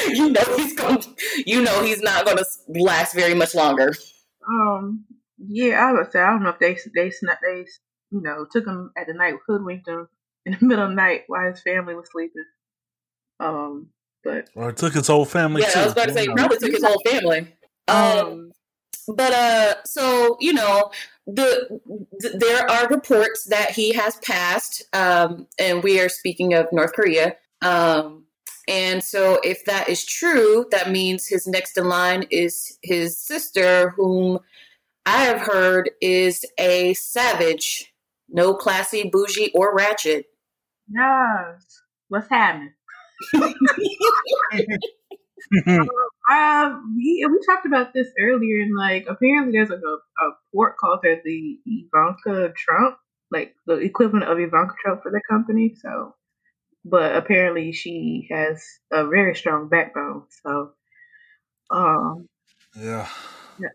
[0.08, 1.02] you know he's going.
[1.46, 3.92] You know he's not going to last very much longer.
[4.46, 5.04] Um.
[5.38, 7.10] Yeah, I would say I don't know if they they
[7.42, 7.66] they
[8.10, 10.08] you know took him at the night, hoodwinked him
[10.46, 12.44] in the middle of the night while his family was sleeping.
[13.40, 13.88] Um.
[14.24, 15.62] But or took his whole family.
[15.62, 15.80] Yeah, too.
[15.80, 17.56] I was about to say probably took his whole family.
[17.88, 18.52] Um, um
[19.08, 20.90] but uh so you know
[21.26, 21.80] the,
[22.18, 26.92] the, there are reports that he has passed um and we are speaking of north
[26.92, 28.24] korea um
[28.68, 33.90] and so if that is true that means his next in line is his sister
[33.90, 34.38] whom
[35.06, 37.92] i have heard is a savage.
[38.28, 40.26] No classy bougie or ratchet.
[40.88, 41.64] Yes.
[42.08, 42.72] What's happening?
[46.30, 50.76] Um, we, we talked about this earlier, and like apparently there's like a, a port
[50.78, 52.96] called the Ivanka Trump,
[53.30, 55.74] like the equivalent of Ivanka Trump for the company.
[55.82, 56.14] So,
[56.84, 60.24] but apparently she has a very strong backbone.
[60.42, 60.72] So,
[61.70, 62.28] um,
[62.78, 63.08] yeah.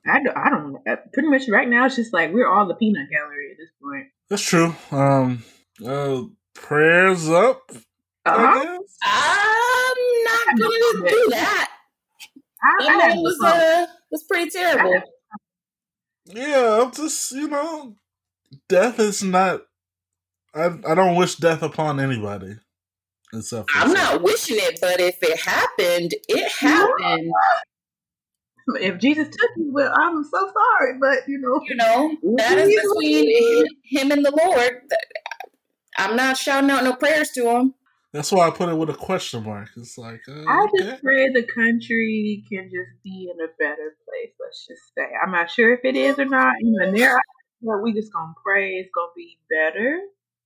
[0.06, 3.10] I, I don't uh, pretty much right now it's just like we're all the peanut
[3.10, 4.08] gallery at this point.
[4.30, 4.76] That's true.
[4.92, 5.44] Um,
[5.86, 7.72] uh, prayers up.
[8.26, 8.80] Uh-huh.
[9.04, 11.72] I'm not gonna do that.
[12.62, 15.02] I, I was uh, was pretty terrible.
[16.26, 17.96] Yeah, I'm just you know,
[18.68, 19.62] death is not.
[20.54, 22.58] I I don't wish death upon anybody.
[23.34, 27.32] Except I'm not wishing it, but if it happened, it happened.
[28.80, 32.74] If Jesus took you, well, I'm so sorry, but you know, you know that is
[32.74, 34.82] between him and the Lord.
[35.98, 37.74] I'm not shouting out no prayers to him.
[38.14, 39.70] That's why I put it with a question mark.
[39.76, 41.00] It's like uh, I just okay.
[41.04, 44.34] pray the country can just be in a better place.
[44.40, 46.56] Let's just say I'm not sure if it is or not.
[46.62, 47.20] Even there,
[47.62, 50.00] but we just gonna pray it's gonna be better.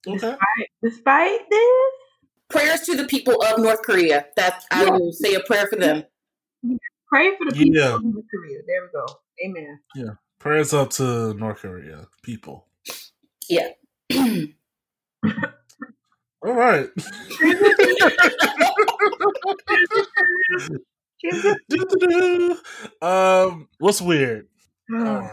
[0.07, 0.17] Okay.
[0.17, 1.93] Despite, despite this,
[2.51, 4.27] prayers to the people of North Korea.
[4.35, 4.91] That I yeah.
[4.91, 6.03] will say a prayer for them.
[7.07, 7.95] Pray for the people yeah.
[7.95, 8.59] of North Korea.
[8.67, 9.05] There we go.
[9.45, 9.79] Amen.
[9.95, 10.11] Yeah.
[10.39, 12.67] Prayers up to North Korea people.
[13.49, 13.69] Yeah.
[16.43, 16.89] All right.
[23.01, 24.47] um, what's weird?
[24.91, 25.29] All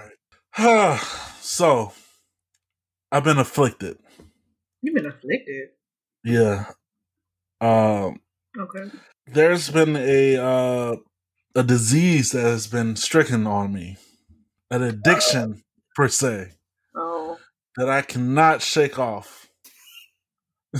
[0.56, 0.56] right.
[1.40, 1.92] so,
[3.10, 3.98] I've been afflicted.
[4.82, 5.70] You've been afflicted.
[6.24, 6.66] Yeah.
[7.60, 8.20] Um.
[8.56, 8.90] Okay.
[9.26, 10.96] There's been a uh,
[11.54, 13.96] a disease that has been stricken on me,
[14.70, 15.56] an addiction uh,
[15.94, 16.52] per se,
[16.94, 17.38] oh.
[17.76, 19.48] that I cannot shake off.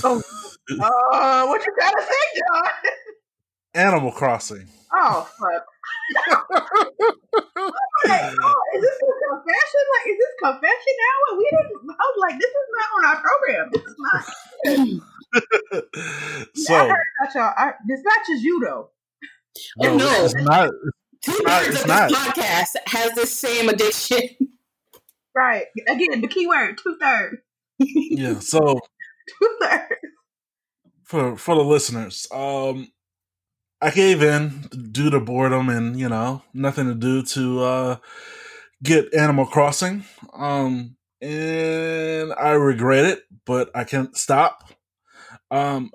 [0.05, 0.23] Oh,
[0.81, 2.73] uh, what you gotta say, John?
[3.75, 4.69] Animal Crossing.
[4.95, 5.67] Oh, fuck.
[8.07, 9.85] okay, oh, is this a confession?
[9.93, 11.38] Like, is this confession hour?
[11.38, 11.91] We didn't.
[11.91, 13.71] I was like, this is not on our program.
[13.73, 15.03] This is not.
[15.35, 15.43] so,
[16.73, 17.55] yeah, I heard about y'all.
[17.57, 18.91] I, this not just you though.
[19.79, 20.25] No, no.
[20.25, 20.71] it's not.
[21.25, 24.29] Two thirds of this podcast has the same addiction.
[25.35, 25.64] Right.
[25.88, 27.37] Again, the key word two thirds.
[27.79, 28.38] yeah.
[28.38, 28.59] So
[29.41, 29.95] two thirds
[31.09, 32.93] for for the listeners, um,
[33.81, 37.97] I gave in due to boredom and you know nothing to do to uh,
[38.83, 44.71] get Animal Crossing, um, and I regret it, but I can't stop.
[45.51, 45.91] Um,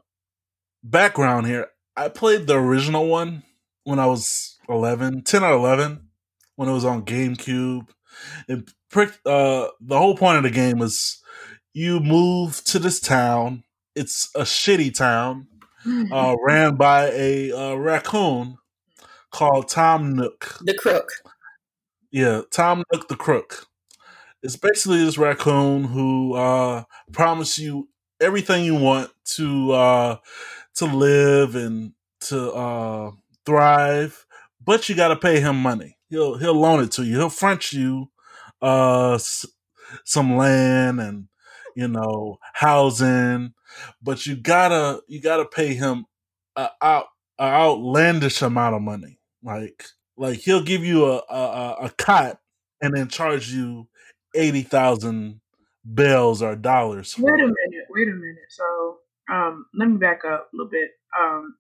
[0.84, 3.44] background here: I played the original one
[3.84, 6.10] when I was 11, 10 or eleven,
[6.56, 7.88] when it was on GameCube.
[8.48, 9.26] It pricked.
[9.26, 11.22] Uh, the whole point of the game is
[11.74, 13.64] you move to this town.
[13.96, 15.48] It's a shitty town.
[16.12, 18.58] uh, ran by a uh, raccoon
[19.32, 20.60] called Tom Nook.
[20.62, 21.10] The Crook.
[22.12, 23.68] Yeah, Tom Nook the Crook.
[24.42, 27.90] It's basically this raccoon who uh, promises you
[28.24, 30.18] everything you want to uh,
[30.76, 33.12] to live and to uh,
[33.46, 34.26] thrive,
[34.64, 35.98] but you got to pay him money.
[36.10, 37.18] He'll he'll loan it to you.
[37.18, 38.10] He'll front you
[38.62, 39.46] uh, s-
[40.06, 41.28] some land and
[41.76, 43.54] you know housing,
[44.02, 46.06] but you gotta you gotta pay him
[46.56, 47.08] a out
[47.40, 49.20] a outlandish amount of money.
[49.44, 49.86] Like
[50.18, 52.40] like he'll give you a a, a cot
[52.82, 53.88] and then charge you
[54.36, 55.42] eighty thousand
[55.86, 57.16] bells or dollars.
[57.18, 57.54] Wait a minute,
[57.94, 58.50] wait a minute.
[58.50, 58.98] So
[59.32, 60.92] um, let me back up a little bit.
[61.20, 61.56] Um,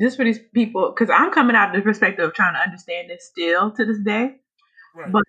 [0.00, 3.10] just for these people, because I'm coming out of the perspective of trying to understand
[3.10, 4.36] this still to this day.
[4.94, 5.10] Right.
[5.12, 5.22] But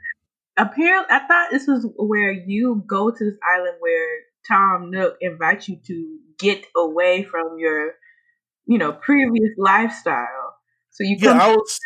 [0.57, 5.67] apparently, I thought this was where you go to this island where Tom Nook invites
[5.69, 7.93] you to get away from your,
[8.65, 10.55] you know, previous lifestyle.
[10.91, 11.79] So you come yeah, I was,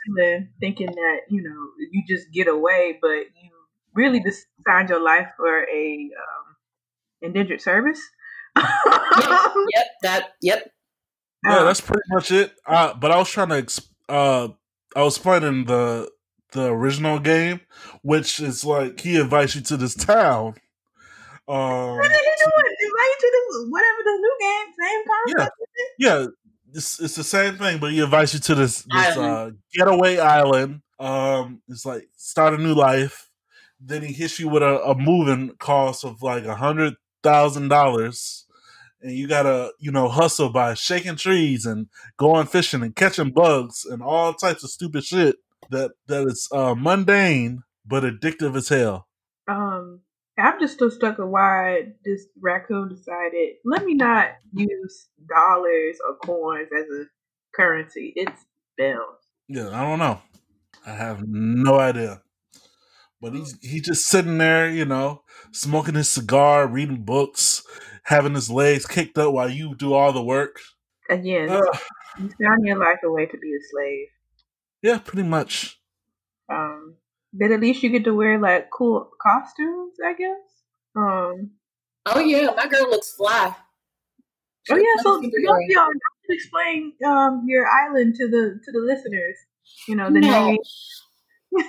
[0.60, 3.52] thinking that you know you just get away, but you
[3.94, 6.56] really just signed your life for a um,
[7.22, 8.02] indentured service.
[8.56, 8.66] Yep,
[9.76, 10.72] yep, that, yep.
[11.46, 12.54] Yeah, um, that's pretty much it.
[12.66, 14.48] Uh, but I was trying to, uh,
[14.96, 16.10] I was playing the
[16.54, 17.62] the original game,
[18.02, 20.56] which is like he invites you to this town.
[21.48, 22.52] Um, what did he do?
[22.86, 25.56] Invite you to this whatever the new game, same concept.
[26.00, 26.28] Yeah, yeah.
[26.76, 30.82] It's, it's the same thing, but he invites you to this this uh, getaway island.
[31.00, 33.30] Um, it's like start a new life.
[33.80, 38.46] Then he hits you with a, a moving cost of like a hundred thousand dollars
[39.02, 43.86] and you gotta you know hustle by shaking trees and going fishing and catching bugs
[43.86, 45.36] and all types of stupid shit
[45.70, 49.08] that that is uh, mundane but addictive as hell.
[49.48, 50.00] Um,
[50.40, 56.16] I'm just still stuck on why this raccoon decided let me not use dollars or
[56.18, 57.06] coins as a
[57.54, 58.14] currency.
[58.16, 58.46] It's
[58.78, 59.18] bells.
[59.48, 60.22] Yeah, I don't know.
[60.86, 62.23] I have no idea.
[63.24, 65.22] But he's he's just sitting there, you know,
[65.54, 67.64] smoking his cigar, reading books,
[68.04, 70.60] having his legs kicked up while you do all the work.
[71.10, 71.62] Again, uh,
[72.20, 74.08] you sound your life away to be a slave.
[74.82, 75.80] Yeah, pretty much.
[76.50, 76.96] Um,
[77.32, 80.42] but at least you get to wear like cool costumes, I guess.
[80.94, 81.52] Um.
[82.06, 83.56] Oh yeah, my girl looks fly.
[84.70, 85.88] oh yeah, so y'all,
[86.28, 89.38] explain um your island to the to the listeners.
[89.88, 90.46] You know the no.
[90.46, 90.58] name.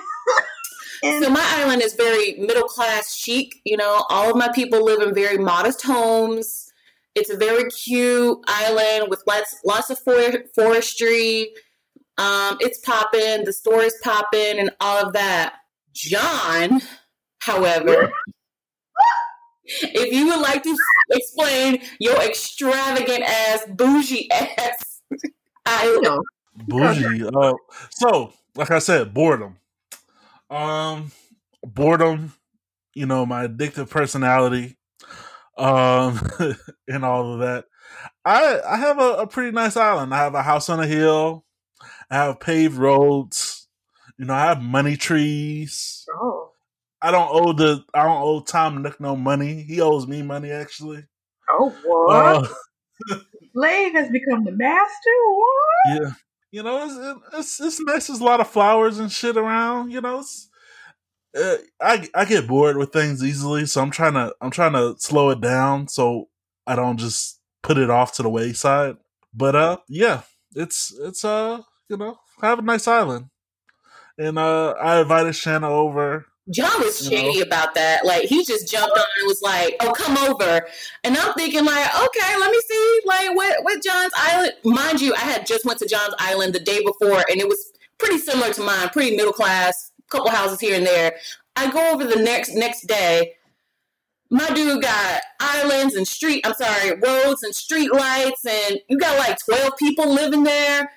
[1.02, 3.60] so my island is very middle class chic.
[3.64, 6.72] You know, all of my people live in very modest homes.
[7.14, 11.52] It's a very cute island with lots lots of forestry.
[12.16, 15.56] Um, it's popping, the store is popping, and all of that.
[15.92, 16.80] John,
[17.40, 18.12] however,
[19.64, 20.76] if you would like to
[21.10, 25.02] explain your extravagant ass, bougie ass
[25.66, 26.24] island.
[26.68, 27.24] Bougie.
[27.24, 27.54] Uh,
[27.90, 29.56] so, like I said, boredom.
[30.50, 31.12] Um,
[31.62, 32.32] boredom.
[32.94, 34.76] You know, my addictive personality.
[35.56, 36.20] Um,
[36.88, 37.64] and all of that.
[38.24, 40.14] I I have a, a pretty nice island.
[40.14, 41.44] I have a house on a hill.
[42.10, 43.68] I have paved roads.
[44.18, 46.04] You know, I have money trees.
[46.14, 46.50] Oh.
[47.02, 49.62] I don't owe the I don't owe Tom Nook no money.
[49.62, 51.04] He owes me money actually.
[51.50, 52.48] Oh what?
[53.10, 53.18] Uh,
[53.94, 55.10] has become the master.
[55.26, 56.02] What?
[56.02, 56.10] Yeah,
[56.54, 58.06] you know it's it's it's nice.
[58.06, 59.90] There's a lot of flowers and shit around.
[59.90, 60.24] You know,
[61.36, 64.94] uh, I I get bored with things easily, so I'm trying to I'm trying to
[64.98, 66.28] slow it down so
[66.64, 68.98] I don't just put it off to the wayside.
[69.34, 70.22] But uh, yeah,
[70.54, 73.30] it's it's uh you know, have a nice island.
[74.16, 76.26] And uh, I invited Shanna over.
[76.50, 78.04] John was shady about that.
[78.04, 80.66] Like he just jumped on and was like, "Oh, come over."
[81.02, 84.52] And I'm thinking, like, okay, let me see, like, what what John's Island?
[84.64, 87.72] Mind you, I had just went to John's Island the day before, and it was
[87.98, 91.16] pretty similar to mine, pretty middle class, couple houses here and there.
[91.56, 93.34] I go over the next next day.
[94.30, 96.44] My dude got islands and street.
[96.46, 100.90] I'm sorry, roads and street lights, and you got like 12 people living there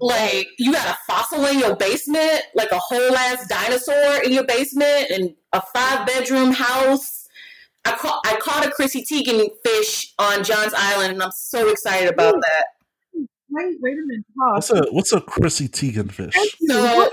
[0.00, 4.44] like you got a fossil in your basement, like a whole ass dinosaur in your
[4.44, 7.28] basement, and a five bedroom house.
[7.84, 12.12] I caught I caught a Chrissy Teigen fish on John's Island, and I'm so excited
[12.12, 12.40] about Ooh.
[12.40, 12.64] that.
[13.52, 14.24] Wait, wait a minute.
[14.34, 16.34] What's a what's a Chrissy Teigen fish?
[16.66, 17.10] So,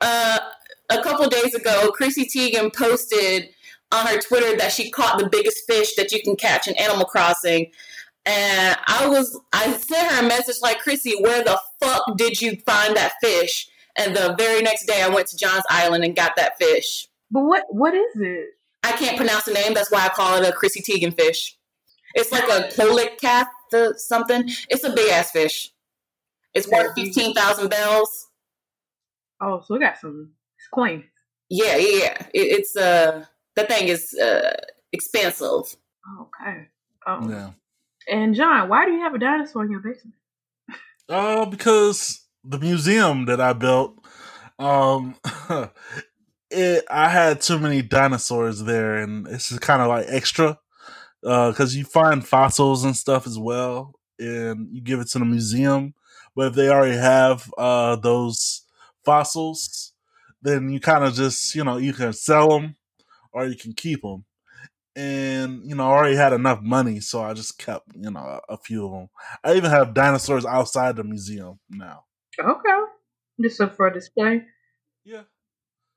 [0.00, 0.38] uh,
[0.90, 3.48] a couple days ago, Chrissy Teigen posted
[3.92, 7.04] on her Twitter that she caught the biggest fish that you can catch in Animal
[7.04, 7.70] Crossing.
[8.26, 12.56] And I was, I sent her a message like, Chrissy, where the fuck did you
[12.64, 13.68] find that fish?
[13.96, 17.08] And the very next day, I went to John's Island and got that fish.
[17.30, 18.48] But what, what is it?
[18.82, 19.74] I can't pronounce the name.
[19.74, 21.56] That's why I call it a Chrissy Teigen fish.
[22.14, 24.48] It's like a polecat, the something.
[24.68, 25.70] It's a big ass fish.
[26.52, 28.28] It's worth fifteen thousand bells.
[29.40, 30.30] Oh, so we got some
[30.72, 31.04] coins.
[31.48, 32.26] Yeah, yeah, yeah.
[32.32, 33.24] It, it's uh,
[33.56, 34.52] that thing is uh
[34.92, 35.76] expensive.
[36.20, 36.68] Okay.
[37.06, 37.28] Oh.
[37.28, 37.50] Yeah.
[38.08, 40.14] And John, why do you have a dinosaur in your basement?
[41.08, 43.98] Uh, because the museum that I built,
[44.58, 45.16] um,
[46.50, 50.58] it I had too many dinosaurs there, and it's just kind of like extra,
[51.24, 55.24] uh, because you find fossils and stuff as well, and you give it to the
[55.24, 55.94] museum.
[56.36, 58.62] But if they already have uh those
[59.04, 59.92] fossils,
[60.42, 62.76] then you kind of just you know you can sell them
[63.32, 64.24] or you can keep them
[64.96, 68.56] and you know, I already had enough money, so I just kept you know a,
[68.56, 69.08] few of them.
[69.42, 72.04] I even have dinosaurs outside the museum now.
[72.38, 72.80] Okay,
[73.42, 74.42] just so for display.
[75.04, 75.22] Yeah.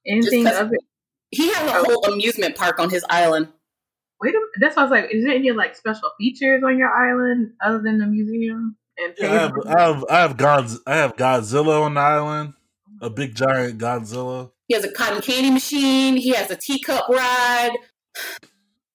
[0.08, 0.82] Anything of it.
[1.30, 1.84] He has a oh.
[1.84, 3.50] whole amusement park on his island.
[4.22, 4.50] Wait a minute.
[4.60, 5.14] That's what I was like.
[5.14, 8.78] Is there any like special features on your island other than the museum?
[8.98, 12.54] And yeah, I have, I have I have Godz I have Godzilla on the island,
[13.02, 14.52] oh a big giant Godzilla.
[14.68, 16.18] He has a cotton candy machine.
[16.18, 17.78] He has a teacup ride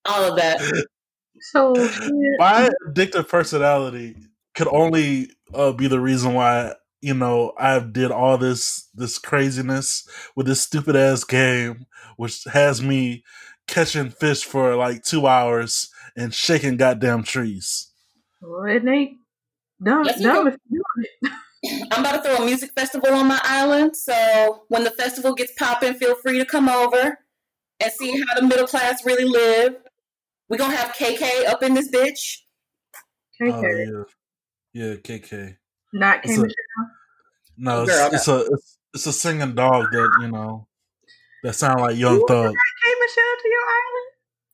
[0.05, 0.61] all of that.
[1.41, 1.73] So
[2.39, 4.17] my addictive personality
[4.55, 10.07] could only uh, be the reason why you know I did all this this craziness
[10.37, 11.87] with this stupid ass game,
[12.17, 13.25] which has me
[13.67, 17.91] catching fish for like two hours and shaking goddamn trees.
[18.41, 19.19] Well, it ain't
[19.83, 20.05] dumb.
[20.21, 20.57] dumb
[21.93, 25.53] I'm about to throw a music festival on my island, so when the festival gets
[25.57, 27.19] popping, feel free to come over
[27.79, 29.77] and see how the middle class really live.
[30.53, 32.41] We gonna have KK up in this bitch.
[33.41, 33.87] KK.
[33.91, 34.05] Oh,
[34.75, 34.85] yeah.
[34.85, 35.57] yeah, KK.
[35.95, 36.53] Not K Michelle.
[37.57, 38.37] No, oh, it's, Girl, it's no.
[38.37, 40.67] a it's, it's, a singing dog that you know
[41.43, 42.53] that sound like Young you Thug.
[42.53, 44.07] K Michelle to your island.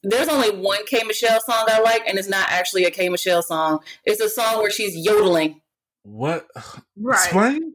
[0.04, 3.42] There's only one K Michelle song I like, and it's not actually a K Michelle
[3.42, 3.80] song.
[4.04, 5.60] It's a song where she's yodeling.
[6.08, 6.46] What?
[6.96, 7.22] Right.
[7.22, 7.74] Explain.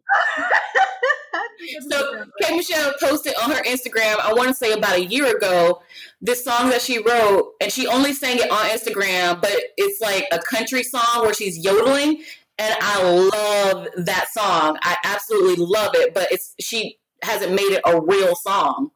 [1.89, 5.81] so K Michelle posted on her Instagram, I want to say about a year ago,
[6.19, 10.25] this song that she wrote, and she only sang it on Instagram, but it's like
[10.31, 12.23] a country song where she's yodeling.
[12.57, 14.77] And I love that song.
[14.81, 18.91] I absolutely love it, but it's she hasn't made it a real song.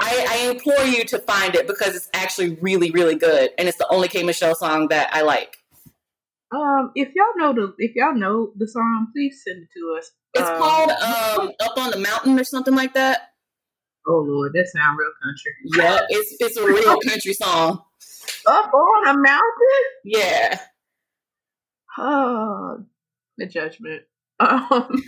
[0.00, 3.50] I, I implore you to find it because it's actually really, really good.
[3.58, 5.61] And it's the only K Michelle song that I like.
[6.52, 10.10] Um, if y'all know the if y'all know the song, please send it to us.
[10.34, 13.30] It's um, called um Up on the Mountain or something like that.
[14.06, 15.52] Oh Lord, that sounds real country.
[15.76, 17.82] Yeah, it's it's a real country song.
[18.46, 19.84] Up on a mountain?
[20.04, 20.60] Yeah.
[21.98, 22.84] Oh,
[23.38, 24.02] the judgment.
[24.40, 25.02] Um.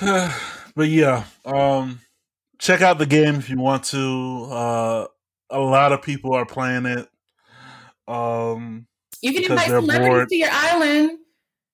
[0.76, 2.00] but yeah, um,
[2.58, 4.46] check out the game if you want to.
[4.50, 5.06] Uh,
[5.50, 7.08] a lot of people are playing it.
[8.06, 8.86] Um,
[9.24, 10.28] you can invite celebrities bored.
[10.28, 11.18] to your island.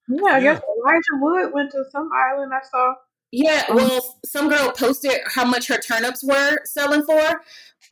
[0.09, 0.55] Yeah, I yeah.
[0.55, 2.95] guess Elijah Wood went to some island I saw.
[3.33, 7.41] Yeah, um, well, some girl posted how much her turnips were selling for,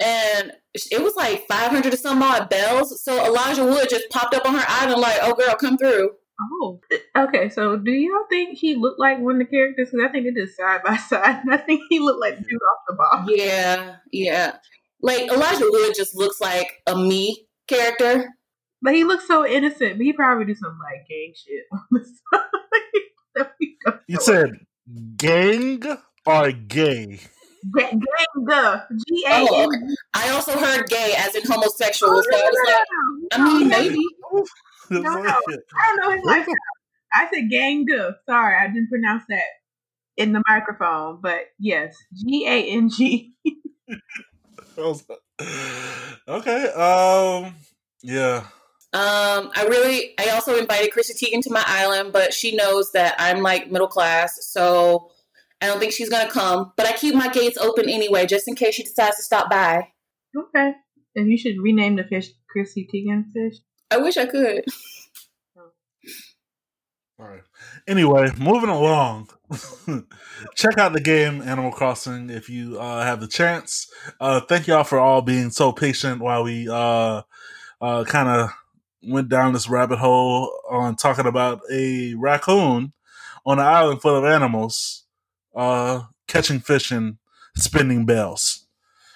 [0.00, 0.52] and
[0.90, 3.02] it was like 500 or some odd bells.
[3.02, 6.10] So Elijah Wood just popped up on her island, like, oh, girl, come through.
[6.40, 6.80] Oh,
[7.16, 7.48] okay.
[7.48, 9.90] So, do y'all think he looked like one of the characters?
[9.90, 11.42] Because I think it is side by side.
[11.50, 13.24] I think he looked like dude off the ball.
[13.28, 14.56] Yeah, yeah.
[15.02, 18.28] Like Elijah Wood just looks like a me character.
[18.80, 19.98] But he looks so innocent.
[19.98, 23.98] But he probably do some like gang shit on the side.
[24.06, 24.60] you said
[25.16, 25.82] gang
[26.26, 27.20] or gay?
[27.76, 29.46] Gang, G A.
[29.50, 29.78] Oh,
[30.14, 32.12] I also heard gay as in homosexual.
[32.14, 33.98] Oh, so I was like, I mean, maybe.
[34.90, 35.40] No, no, I
[35.86, 36.54] don't know his lifestyle.
[37.12, 37.86] I said gang.
[38.26, 39.42] Sorry, I didn't pronounce that
[40.16, 43.34] in the microphone, but yes, G A N G.
[46.28, 46.66] Okay.
[46.72, 47.54] Um.
[48.02, 48.44] Yeah.
[48.94, 53.16] Um, I really, I also invited Chrissy Teigen to my island, but she knows that
[53.18, 55.10] I'm like middle class, so
[55.60, 56.72] I don't think she's gonna come.
[56.76, 59.88] But I keep my gates open anyway, just in case she decides to stop by.
[60.34, 60.72] Okay,
[61.14, 63.60] and you should rename the fish Chrissy Teigen fish.
[63.90, 64.64] I wish I could.
[67.20, 67.42] All right.
[67.88, 69.28] Anyway, moving along.
[70.54, 73.90] Check out the game Animal Crossing if you uh, have the chance.
[74.20, 77.22] Uh, thank y'all for all being so patient while we uh,
[77.80, 78.50] uh kind of
[79.02, 82.92] went down this rabbit hole on talking about a raccoon
[83.46, 85.04] on an island full of animals,
[85.54, 87.18] uh, catching fish and
[87.56, 88.66] spinning bells.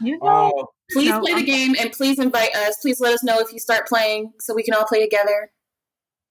[0.01, 2.76] You know, uh, please no, play the game and please invite us.
[2.83, 5.51] Please let us know if you start playing so we can all play together.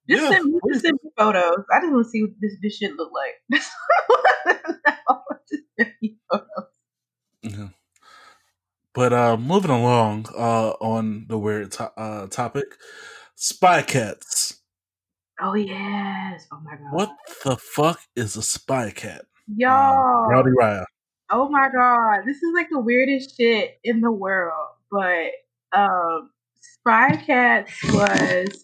[0.09, 1.63] Just, yeah, send, me, just send me photos.
[1.71, 3.61] I just want to see what this this shit look like.
[7.43, 7.69] yeah.
[8.93, 12.77] But uh, moving along uh, on the weird to- uh, topic,
[13.43, 14.61] Spy Cats.
[15.41, 16.45] Oh yes.
[16.53, 16.93] Oh my god.
[16.93, 17.09] What
[17.43, 19.25] the fuck is a spy cat?
[19.47, 19.67] Yo.
[19.67, 20.85] Um, Rowdy Raya.
[21.31, 22.19] Oh my god.
[22.27, 24.67] This is like the weirdest shit in the world.
[24.91, 25.31] But
[25.75, 26.29] um
[26.61, 28.63] Spy Cats was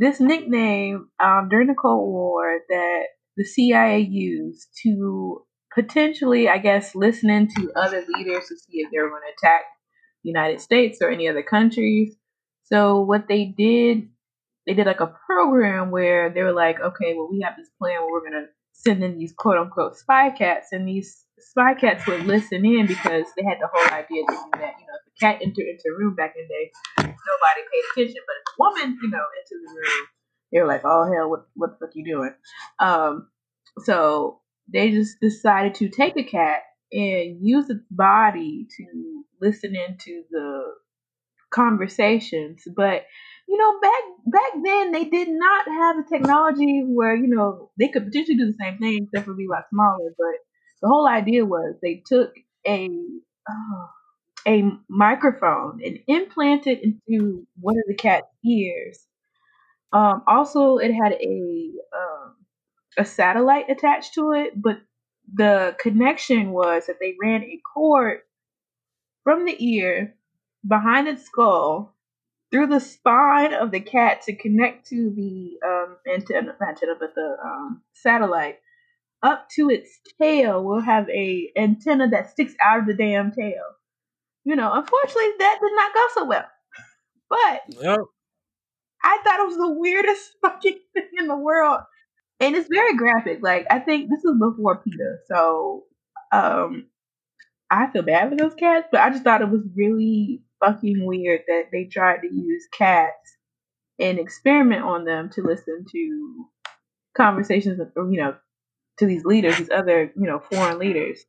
[0.00, 3.02] this nickname um, during the Cold War that
[3.36, 8.98] the CIA used to potentially, I guess, listen into other leaders to see if they
[8.98, 9.62] were going to attack
[10.24, 12.16] the United States or any other countries.
[12.72, 14.08] So what they did,
[14.66, 18.00] they did like a program where they were like, okay, well, we have this plan
[18.00, 22.06] where we're going to send in these quote unquote spy cats, and these spy cats
[22.06, 25.38] would listen in because they had the whole idea that, you know, if a cat
[25.42, 28.22] entered into a room back in the day, nobody paid attention.
[28.26, 30.06] But if a woman, you know, into the room,
[30.52, 32.34] they were like, oh, hell, what, what the fuck you doing?
[32.78, 33.28] Um,
[33.84, 34.40] so
[34.72, 36.62] they just decided to take a cat
[36.92, 40.62] and use its body to listen into the
[41.50, 42.62] conversations.
[42.74, 43.04] But
[43.48, 47.88] you know, back back then they did not have the technology where you know they
[47.88, 50.10] could potentially do the same thing, except for be a lot smaller.
[50.16, 50.36] But
[50.82, 52.32] the whole idea was they took
[52.66, 52.88] a
[53.48, 53.86] uh,
[54.46, 59.00] a microphone and implanted into one of the cat's ears.
[59.92, 62.36] Um, also, it had a um,
[62.96, 64.78] a satellite attached to it, but
[65.32, 68.20] the connection was that they ran a cord
[69.24, 70.14] from the ear
[70.66, 71.94] behind its skull
[72.50, 77.36] through the spine of the cat to connect to the um, antenna, antenna, but the
[77.44, 78.58] um, satellite
[79.22, 83.62] up to its tail will have a antenna that sticks out of the damn tail.
[84.44, 86.46] You know, unfortunately, that did not go so well.
[87.28, 88.00] But yep.
[89.02, 91.80] I thought it was the weirdest fucking thing in the world,
[92.40, 93.40] and it's very graphic.
[93.42, 95.84] Like I think this is before PETA, so
[96.32, 96.86] um,
[97.70, 101.42] I feel bad for those cats, but I just thought it was really fucking weird
[101.48, 103.36] that they tried to use cats
[103.98, 106.46] and experiment on them to listen to
[107.16, 108.34] conversations, you know,
[108.98, 111.24] to these leaders, these other, you know, foreign leaders.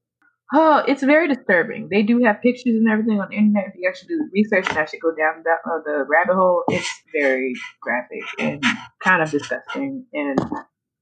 [0.54, 1.88] Oh, it's very disturbing.
[1.90, 3.70] They do have pictures and everything on the internet.
[3.70, 6.64] If you actually do the research and actually go down the, uh, the rabbit hole,
[6.68, 8.62] it's very graphic and
[9.02, 10.06] kind of disgusting.
[10.14, 10.38] And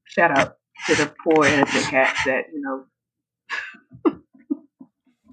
[0.06, 2.84] shout out to the poor innocent cats that you know,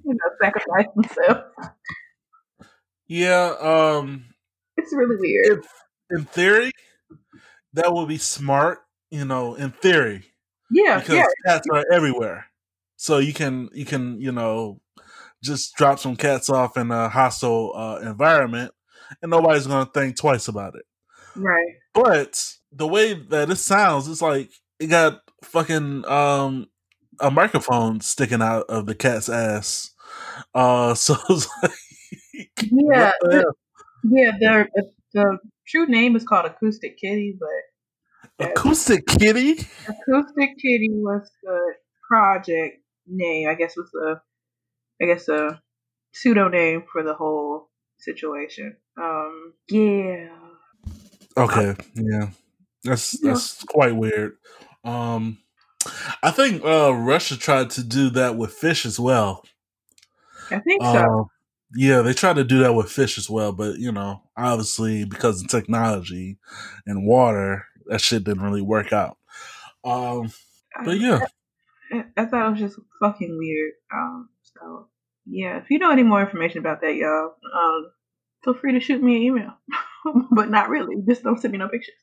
[0.04, 1.44] you know, sacrifice themselves.
[3.08, 4.24] Yeah, um,
[4.76, 5.64] it's really weird.
[6.10, 6.72] In, theory,
[7.72, 8.80] that would be smart.
[9.10, 10.24] You know, in theory,
[10.70, 11.26] yeah, because yeah.
[11.46, 12.46] cats are everywhere,
[12.96, 14.80] so you can you can you know
[15.42, 18.72] just drop some cats off in a hostile uh, environment,
[19.22, 20.84] and nobody's gonna think twice about it.
[21.36, 21.76] Right.
[21.94, 24.50] But the way that it sounds, it's like
[24.80, 26.68] it got fucking um
[27.20, 29.90] a microphone sticking out of the cat's ass.
[30.54, 31.72] Uh, so it's like
[32.70, 33.54] yeah, the,
[34.04, 34.32] yeah.
[34.38, 34.66] The,
[35.12, 39.66] the true name is called Acoustic Kitty, but Acoustic Kitty.
[39.88, 41.74] Acoustic Kitty was the
[42.08, 43.48] project name.
[43.48, 44.20] I guess was the,
[45.02, 45.60] I guess a
[46.12, 48.76] pseudo name for the whole situation.
[49.00, 50.28] Um, yeah.
[51.36, 51.74] Okay.
[51.94, 52.30] Yeah.
[52.84, 53.66] That's that's yeah.
[53.68, 54.36] quite weird.
[54.84, 55.38] Um,
[56.22, 59.44] I think uh, Russia tried to do that with fish as well.
[60.50, 61.28] I think so.
[61.74, 65.42] Yeah, they tried to do that with fish as well, but you know, obviously because
[65.42, 66.38] of technology
[66.86, 69.18] and water, that shit didn't really work out.
[69.84, 70.32] Um,
[70.84, 71.20] but yeah,
[71.92, 73.72] I, I thought it was just fucking weird.
[73.92, 74.88] Um, so
[75.26, 77.90] yeah, if you know any more information about that, y'all, um,
[78.44, 79.52] feel free to shoot me an email,
[80.30, 80.96] but not really.
[81.06, 81.94] Just don't send me no pictures.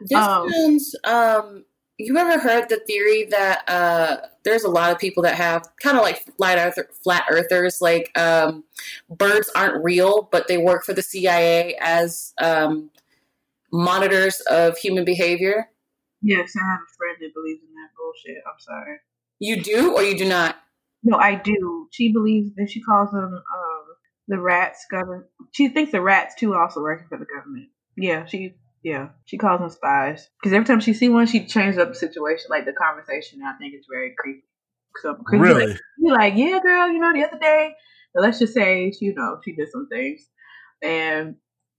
[0.00, 1.64] This um, sounds um
[1.98, 5.96] you ever heard the theory that uh, there's a lot of people that have kind
[5.96, 8.64] of like flat, earther, flat earthers, like um,
[9.08, 12.90] birds aren't real, but they work for the CIA as um,
[13.72, 15.68] monitors of human behavior?
[16.22, 18.42] Yes, I have a friend that believes in that bullshit.
[18.46, 18.96] I'm sorry.
[19.38, 20.56] You do or you do not?
[21.02, 21.88] No, I do.
[21.92, 23.84] She believes that she calls them um,
[24.28, 25.26] the rats government.
[25.52, 27.68] She thinks the rats too also working for the government.
[27.96, 28.54] Yeah, she
[28.86, 31.96] yeah, she calls them spies because every time she see one, she changes up the
[31.96, 33.40] situation, like the conversation.
[33.44, 34.44] I think it's very creepy.
[35.02, 37.74] So really, like, you're like, yeah, girl, you know, the other day,
[38.14, 40.28] let's just say, you know, she did some things,
[40.80, 41.34] and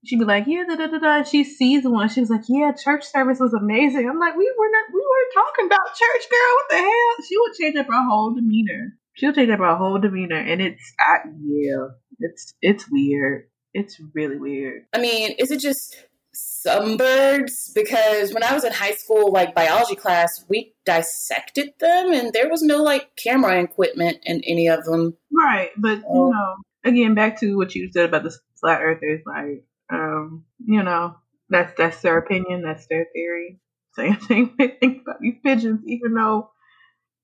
[0.05, 1.23] she'd be like, yeah, da da da da.
[1.23, 4.09] She sees one, she was like, yeah, church service was amazing.
[4.09, 6.55] I'm like, we were not, we weren't talking about church, girl.
[6.55, 7.25] What the hell?
[7.25, 8.97] She would change up her whole demeanor.
[9.13, 11.87] She'll change up her whole demeanor, and it's, I, yeah,
[12.19, 13.47] it's it's weird.
[13.73, 14.87] It's really weird.
[14.93, 15.95] I mean, is it just
[16.37, 22.13] some birds because when I was in high school, like biology class, we dissected them
[22.13, 25.17] and there was no like camera equipment in any of them.
[25.31, 25.69] Right.
[25.77, 30.45] But, you know, again, back to what you said about the flat earthers, like, um,
[30.65, 31.15] you know,
[31.49, 33.59] that's, that's their opinion, that's their theory.
[33.97, 36.51] same thing I think about these pigeons, even though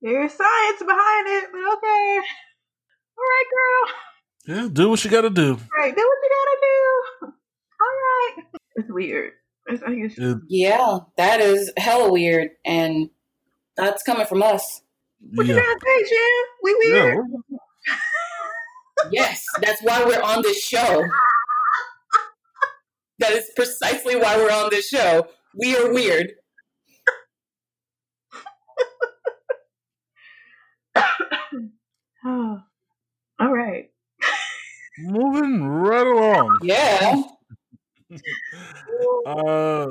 [0.01, 1.49] there's science behind it.
[1.51, 2.19] But okay,
[3.17, 3.93] all right, girl.
[4.45, 5.57] Yeah, do what you got to do.
[5.77, 7.33] Right, do what you got to do.
[7.81, 8.62] All right.
[8.75, 9.33] It's weird.
[9.67, 13.09] It's, it's, it, yeah, that is hella weird, and
[13.77, 14.81] that's coming from us.
[15.33, 15.55] What yeah.
[15.55, 16.43] you gotta say, Jen?
[16.63, 17.19] We weird.
[17.49, 17.57] Yeah.
[19.11, 21.05] yes, that's why we're on this show.
[23.19, 25.27] that is precisely why we're on this show.
[25.57, 26.33] We are weird.
[32.25, 32.59] oh,
[33.39, 33.91] all right.
[34.99, 36.59] Moving right along.
[36.63, 37.21] Yeah.
[39.25, 39.87] uh,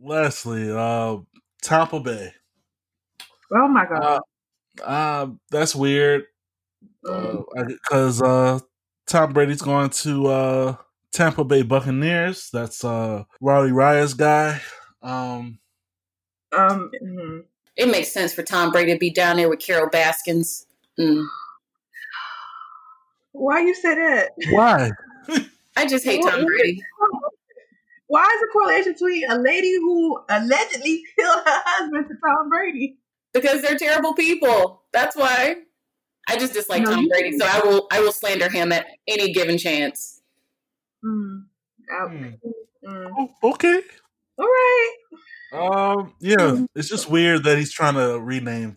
[0.00, 1.18] Leslie, uh,
[1.62, 2.32] Tampa Bay.
[3.52, 4.20] Oh my god.
[4.80, 6.24] Uh, uh that's weird.
[7.02, 8.60] Because uh, uh,
[9.06, 10.76] Tom Brady's going to uh,
[11.12, 12.50] Tampa Bay Buccaneers.
[12.52, 14.60] That's uh, Rowdy Raya's guy.
[15.02, 15.58] Um,
[16.52, 17.38] um, mm-hmm.
[17.76, 20.66] it makes sense for Tom Brady to be down there with Carole Baskins.
[20.98, 21.24] Mm.
[23.32, 24.30] Why you say that?
[24.50, 24.90] Why?
[25.76, 26.82] I just hate Tom Brady.
[28.08, 32.98] Why is the correlation between a lady who allegedly killed her husband to Tom Brady?
[33.32, 34.82] Because they're terrible people.
[34.92, 35.56] That's why.
[36.28, 39.32] I just dislike no, Tom Brady, so I will I will slander him at any
[39.32, 40.20] given chance.
[41.04, 41.44] Mm.
[41.92, 42.36] Mm.
[42.88, 43.80] Oh, okay.
[44.38, 44.96] All right.
[45.52, 46.14] Um.
[46.20, 46.66] Yeah, mm.
[46.74, 48.76] it's just weird that he's trying to rename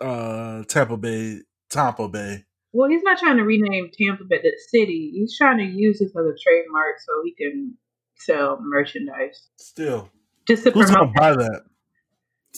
[0.00, 2.44] uh Tampa Bay Tampa Bay.
[2.74, 5.12] Well, he's not trying to rename Tampa Bay the city.
[5.14, 7.76] He's trying to use it as a trademark so he can
[8.24, 9.48] sell merchandise.
[9.56, 10.10] Still,
[10.46, 11.14] just to who's promote.
[11.14, 11.62] gonna buy that?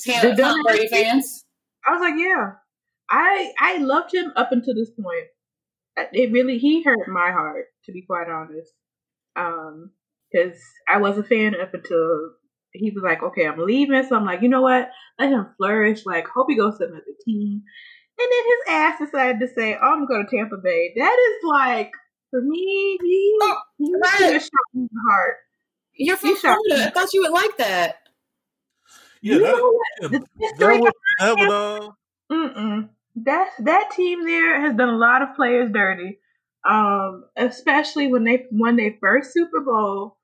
[0.05, 1.45] The Tom Brady fans.
[1.87, 2.53] I was like, yeah,
[3.11, 5.27] I I loved him up until this point.
[6.13, 8.73] It really he hurt my heart to be quite honest,
[9.37, 9.91] um,
[10.31, 10.59] because
[10.89, 12.33] I was a fan up until
[12.73, 14.05] he was like, okay, I'm leaving.
[14.09, 14.91] So I'm like, you know what?
[15.19, 16.05] Let him flourish.
[16.05, 17.63] Like, hope he goes to another team.
[18.19, 20.93] And then his ass decided to say, oh, I'm going to Tampa Bay.
[20.97, 21.91] That is like,
[22.31, 24.41] for me, he, oh, he right.
[24.41, 25.37] shot me in the heart.
[25.97, 26.87] You're from Florida.
[26.87, 27.97] I thought you would like that.
[29.21, 29.73] Yeah, that,
[30.03, 30.09] yeah,
[30.59, 31.91] that, would, that would, uh,
[32.31, 32.89] Mm-mm.
[33.17, 36.19] That that team there has done a lot of players dirty.
[36.69, 40.17] Um, especially when they won their first Super Bowl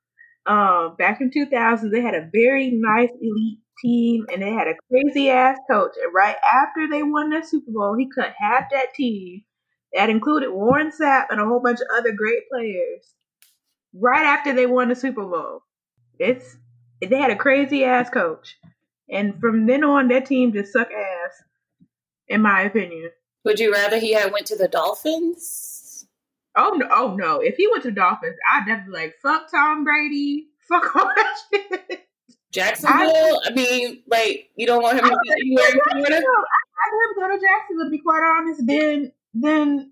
[0.47, 1.91] um, back in 2000.
[1.91, 5.93] They had a very nice elite team, and they had a crazy ass coach.
[6.03, 9.43] And right after they won the Super Bowl, he cut half that team.
[9.95, 13.15] That included Warren Sapp and a whole bunch of other great players.
[13.93, 15.63] Right after they won the Super Bowl,
[16.19, 16.57] it's
[17.01, 18.57] they had a crazy ass coach,
[19.09, 21.43] and from then on, that team just suck ass
[22.29, 23.11] in my opinion.
[23.45, 26.07] Would you rather he had went to the Dolphins?
[26.57, 26.89] Oh no!
[26.91, 27.41] Oh no!
[27.41, 30.47] If he went to Dolphins, I'd definitely like fuck Tom Brady.
[30.71, 32.07] Fuck all that shit.
[32.53, 33.11] Jacksonville.
[33.11, 36.17] I, I mean, like you don't want him to be anywhere in Florida.
[36.17, 39.91] I'd rather go to Jacksonville to be quite honest then than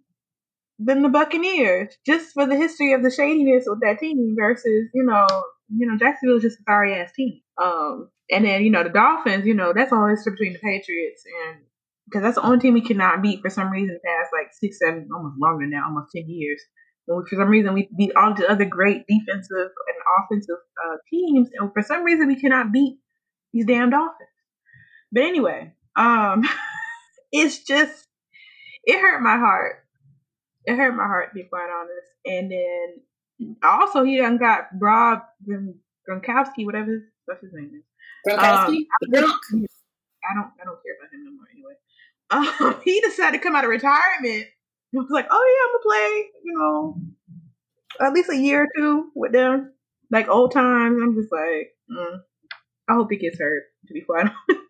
[0.79, 5.05] than the Buccaneers, just for the history of the shadiness with that team versus you
[5.05, 5.27] know
[5.69, 7.41] you know Jacksonville is just a sorry ass team.
[7.63, 11.63] Um, and then you know the Dolphins, you know that's always between the Patriots and
[12.07, 14.79] because that's the only team we cannot beat for some reason the past like six,
[14.79, 16.63] seven, almost longer now, almost ten years.
[17.07, 20.57] And for some reason, we beat all the other great defensive and offensive
[20.87, 22.99] uh, teams, and for some reason, we cannot beat
[23.53, 24.29] these damn Dolphins.
[25.11, 26.45] But anyway, um,
[27.33, 28.07] it's just
[28.85, 29.85] it hurt my heart.
[30.65, 32.11] It hurt my heart to be quite honest.
[32.27, 37.85] And then also he done got Rob Gronkowski, whatever his, what's his name is.
[38.27, 38.77] Gronkowski.
[38.77, 39.67] Um,
[40.29, 41.75] I don't I don't care about him no more anyway
[42.31, 44.47] um, he decided to come out of retirement.
[44.93, 48.69] He was like, "Oh yeah, I'm gonna play, you know, at least a year or
[48.77, 49.73] two with them,
[50.11, 52.21] like old times." I'm just like, mm,
[52.89, 53.63] I hope he gets hurt.
[53.87, 54.65] To be quite honest,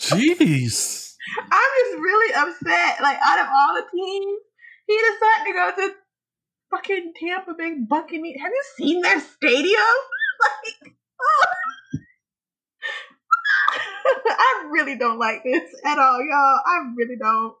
[0.00, 3.00] jeez, I'm just really upset.
[3.00, 4.40] Like out of all the teams,
[4.86, 5.94] he decided to go to
[6.70, 8.40] fucking Tampa Bay Buccaneers.
[8.40, 9.80] Have you seen their stadium?
[10.84, 11.54] like, oh.
[14.26, 16.60] I really don't like this at all, y'all.
[16.64, 17.54] I really don't.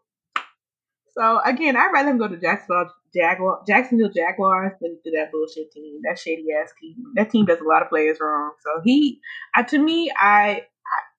[1.16, 5.72] So again, I'd rather him go to Jacksonville Jaguar Jacksonville Jaguars than to that bullshit
[5.72, 6.96] team, that shady ass team.
[7.14, 8.52] That team does a lot of players wrong.
[8.62, 9.20] So he,
[9.56, 10.62] uh, to me, I,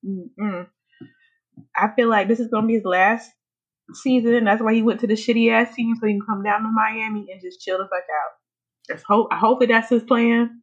[0.05, 0.07] I,
[0.39, 0.67] mm,
[1.75, 3.31] I feel like this is gonna be his last
[3.93, 4.45] season.
[4.45, 6.69] That's why he went to the shitty ass team so he can come down to
[6.69, 8.31] Miami and just chill the fuck out.
[8.89, 9.27] Let's hope.
[9.31, 10.61] I hope that that's his plan.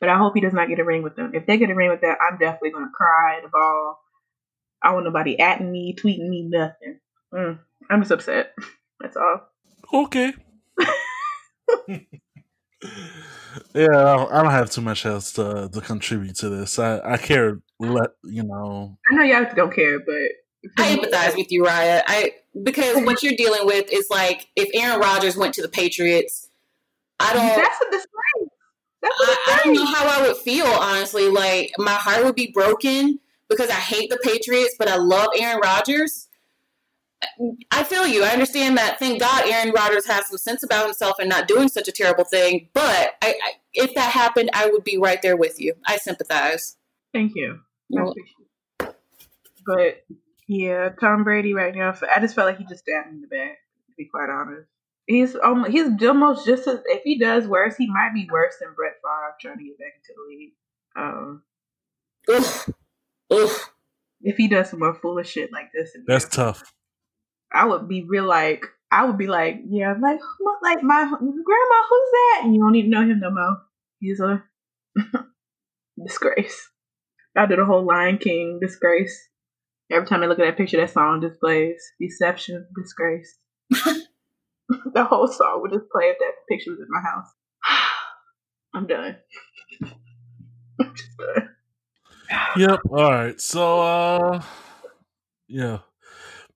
[0.00, 1.32] But I hope he does not get a ring with them.
[1.34, 3.98] If they get a ring with that, I'm definitely gonna cry the ball.
[4.82, 7.00] I want nobody atting me, tweeting me, nothing.
[7.34, 7.58] Mm,
[7.90, 8.54] I'm just upset.
[9.00, 9.48] That's all.
[9.92, 10.32] Okay.
[13.74, 16.78] Yeah, I don't have too much else to to contribute to this.
[16.78, 18.96] I I care, let you know.
[19.10, 20.14] I know y'all don't care, but
[20.78, 22.02] I empathize with you, Raya.
[22.06, 22.32] I
[22.62, 26.50] because what you're dealing with is like if Aaron Rodgers went to the Patriots,
[27.18, 27.46] I don't.
[27.46, 28.50] That's a disgrace.
[29.02, 29.46] That's a I, disgrace.
[29.48, 31.28] I don't know how I would feel honestly.
[31.28, 35.60] Like my heart would be broken because I hate the Patriots, but I love Aaron
[35.62, 36.28] Rodgers.
[37.70, 38.24] I feel you.
[38.24, 38.98] I understand that.
[38.98, 42.24] Thank God Aaron Rodgers has some sense about himself and not doing such a terrible
[42.24, 42.68] thing.
[42.72, 45.74] But I, I, if that happened, I would be right there with you.
[45.86, 46.76] I sympathize.
[47.12, 47.60] Thank you.
[47.96, 48.36] I appreciate
[48.80, 48.96] it.
[49.66, 50.04] But
[50.50, 51.94] yeah, Tom Brady right now.
[52.14, 53.58] I just felt like he just stabbed me in the back.
[53.86, 54.68] To be quite honest,
[55.06, 58.74] he's almost he's almost just as if he does worse, he might be worse than
[58.74, 60.52] Brett Favre trying to get back into the league.
[60.96, 61.42] Um,
[62.28, 62.74] Ugh.
[63.30, 63.60] Ugh.
[64.22, 66.74] if he does some more foolish shit like this, in the That's tough.
[67.52, 71.18] I would be real like I would be like, yeah, like who- like my grandma,
[71.88, 72.40] who's that?
[72.42, 73.58] And you don't even know him no more.
[74.00, 74.42] He's a
[76.02, 76.70] disgrace.
[77.36, 79.28] I did a whole Lion King disgrace.
[79.90, 81.82] Every time I look at that picture, that song just plays.
[82.00, 83.38] Deception, disgrace.
[83.70, 87.26] the whole song would just play if that picture was in my house.
[88.74, 89.16] I'm done.
[90.80, 91.48] I'm just done.
[92.56, 92.80] Yep.
[92.90, 93.40] All right.
[93.40, 94.42] So, uh,
[95.48, 95.78] yeah.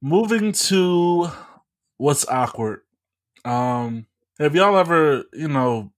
[0.00, 1.28] Moving to
[1.96, 2.80] what's awkward.
[3.44, 4.06] Um,
[4.38, 5.92] have y'all ever, you know,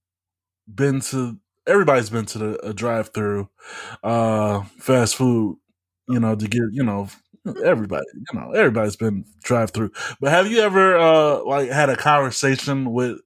[0.73, 1.37] been to?
[1.67, 3.49] Everybody's been to the, a drive-through,
[4.03, 5.57] uh, fast food.
[6.07, 7.09] You know, to get, you know,
[7.63, 9.91] everybody, you know, everybody's been drive-through.
[10.19, 13.19] But have you ever, uh, like, had a conversation with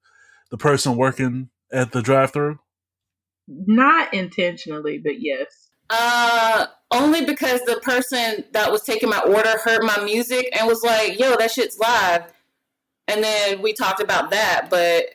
[0.49, 2.59] the person working at the drive-through?
[3.47, 5.69] Not intentionally, but yes.
[5.89, 10.84] Uh, only because the person that was taking my order heard my music and was
[10.84, 12.32] like, "Yo, that shit's live,"
[13.07, 15.05] and then we talked about that, but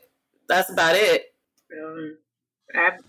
[0.49, 1.25] that's about it.
[1.73, 2.19] Um,
[2.75, 3.01] I've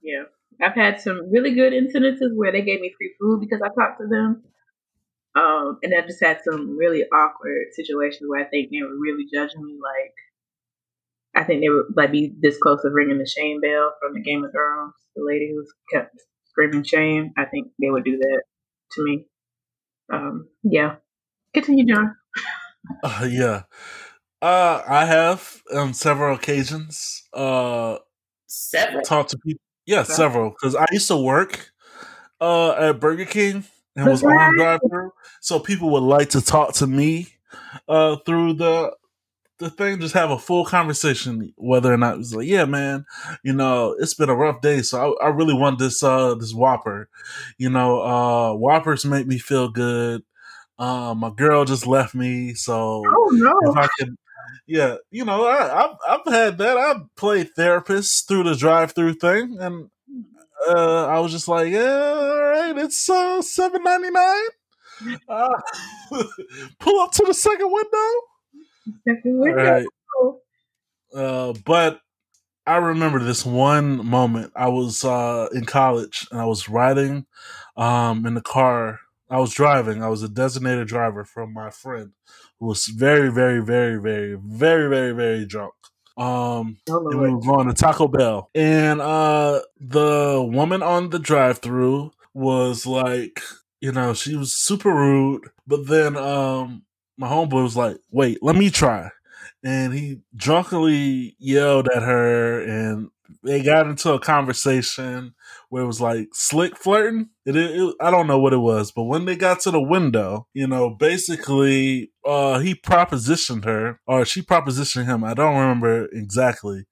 [0.00, 0.24] yeah,
[0.62, 4.00] I've had some really good incidences where they gave me free food because I talked
[4.00, 4.44] to them.
[5.38, 9.26] Um, and I've just had some really awkward situations where I think they were really
[9.32, 9.78] judging me.
[9.80, 10.14] Like,
[11.36, 14.20] I think they would like be this close to ringing the shame bell from the
[14.20, 14.94] Game of Thrones.
[15.14, 16.16] The lady who kept
[16.46, 17.32] screaming shame.
[17.36, 18.42] I think they would do that
[18.92, 19.26] to me.
[20.12, 20.96] Um, yeah.
[21.54, 22.16] Continue, John.
[23.02, 23.62] Uh, yeah.
[24.40, 27.98] Uh, I have on several occasions uh
[28.46, 29.02] Several.
[29.02, 29.60] talked to people.
[29.84, 31.70] Yeah, several because I used to work
[32.40, 33.64] uh at Burger King
[33.98, 37.28] and was on drive through, so people would like to talk to me
[37.88, 38.96] uh through the
[39.58, 43.04] the thing, just have a full conversation, whether or not it was like, yeah, man,
[43.42, 46.54] you know, it's been a rough day, so I, I really want this uh this
[46.54, 47.08] Whopper,
[47.58, 50.22] you know, uh Whoppers make me feel good.
[50.78, 53.52] Uh, my girl just left me, so Oh no.
[53.72, 54.14] if I could,
[54.68, 56.76] yeah, you know, I, I've I've had that.
[56.76, 59.90] I've played therapist through the drive-through thing, and
[60.68, 64.48] uh, I was just like, yeah, all right, it's uh, seven ninety nine.
[65.28, 65.48] Uh,
[66.80, 68.08] pull up to the second window.
[69.06, 69.64] Second window.
[69.64, 69.86] right,
[71.14, 72.00] uh, but
[72.66, 74.52] I remember this one moment.
[74.54, 77.24] I was uh, in college and I was riding
[77.78, 79.00] um, in the car.
[79.30, 80.02] I was driving.
[80.02, 82.12] I was a designated driver from my friend
[82.60, 85.72] who was very, very, very, very, very, very, very drunk.
[86.18, 92.10] Um, and we were going to Taco Bell, and uh, the woman on the drive-through
[92.34, 93.40] was like,
[93.80, 95.48] you know, she was super rude.
[95.66, 96.82] But then um,
[97.16, 99.10] my homeboy was like, "Wait, let me try,"
[99.62, 103.10] and he drunkenly yelled at her, and
[103.44, 105.34] they got into a conversation
[105.68, 107.28] where it was like slick flirting.
[107.44, 110.46] It, it, I don't know what it was, but when they got to the window,
[110.54, 115.24] you know, basically, uh, he propositioned her, or she propositioned him.
[115.24, 116.84] I don't remember exactly.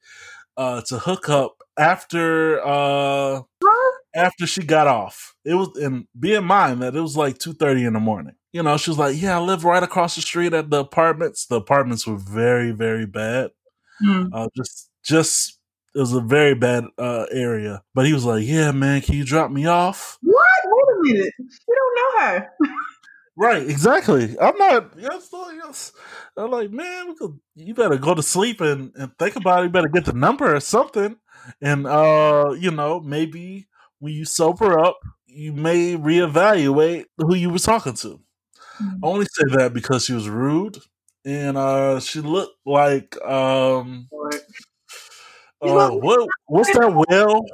[0.56, 3.42] Uh, to hook up after uh
[4.14, 5.34] after she got off.
[5.44, 8.34] It was and be in mind that it was like two thirty in the morning.
[8.52, 11.46] You know, she was like, "Yeah, I live right across the street at the apartments."
[11.46, 13.50] The apartments were very, very bad.
[14.00, 14.26] Hmm.
[14.32, 15.55] Uh, just, just
[15.96, 17.82] it was a very bad uh, area.
[17.94, 20.44] But he was like, "Yeah, man, can you drop me off?" What?
[20.66, 21.34] Wait a minute.
[21.40, 22.50] We don't know her.
[23.38, 24.36] Right, exactly.
[24.40, 24.92] I'm not.
[24.98, 25.92] Yes, yes.
[26.38, 29.64] I'm like, man, we could, you better go to sleep and, and think about it.
[29.64, 31.16] You better get the number or something.
[31.60, 33.68] And uh, you know, maybe
[33.98, 38.20] when you sober up, you may reevaluate who you were talking to.
[39.02, 40.78] I only say that because she was rude
[41.24, 44.08] and uh she looked like um.
[45.62, 47.44] Uh what what's that whale?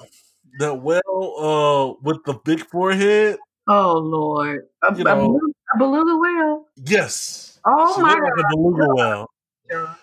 [0.58, 3.38] That whale uh with the big forehead?
[3.68, 4.66] Oh Lord.
[4.82, 5.40] A, You a, know.
[5.74, 6.66] a beluga whale.
[6.76, 7.60] Yes.
[7.64, 8.22] Oh she my god.
[8.22, 9.30] like a beluga whale.
[9.70, 9.96] John.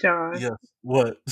[0.00, 0.40] John.
[0.40, 0.52] Yes.
[0.82, 1.16] What?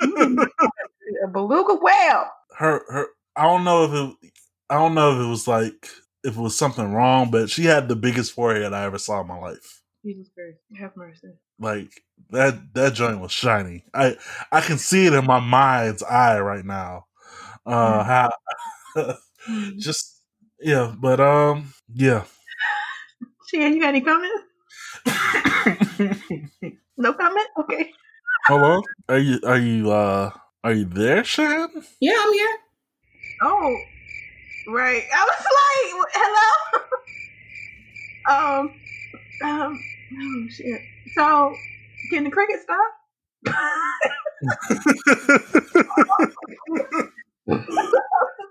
[0.00, 2.24] A beluga whale.
[2.56, 3.06] Her, her.
[3.36, 4.30] I don't know if it.
[4.70, 5.88] I don't know if it was like
[6.24, 9.26] if it was something wrong, but she had the biggest forehead I ever saw in
[9.26, 9.77] my life.
[10.04, 11.28] Jesus Christ, have mercy.
[11.58, 11.90] Like
[12.30, 13.84] that that joint was shiny.
[13.94, 14.16] I
[14.52, 17.06] I can see it in my mind's eye right now.
[17.66, 18.30] Uh how
[19.48, 19.78] Mm.
[19.78, 20.20] just
[20.60, 22.24] yeah, but um yeah.
[23.48, 24.42] Shan, you got any comments?
[26.98, 27.46] No comment?
[27.60, 27.92] Okay.
[28.48, 28.82] Hello?
[29.08, 30.30] Are you are you uh
[30.64, 31.68] are you there, Shan?
[32.00, 32.56] Yeah, I'm here.
[33.42, 33.76] Oh,
[34.68, 35.04] right.
[35.14, 36.06] I was like,
[38.28, 38.60] hello.
[38.60, 38.74] um,
[39.44, 39.78] um,
[40.20, 40.80] oh shit.
[41.14, 41.54] So,
[42.10, 42.94] can the cricket stop?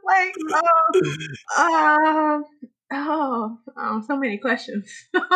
[0.05, 0.33] like,
[1.57, 2.45] um, um,
[2.91, 4.91] oh, oh, so many questions.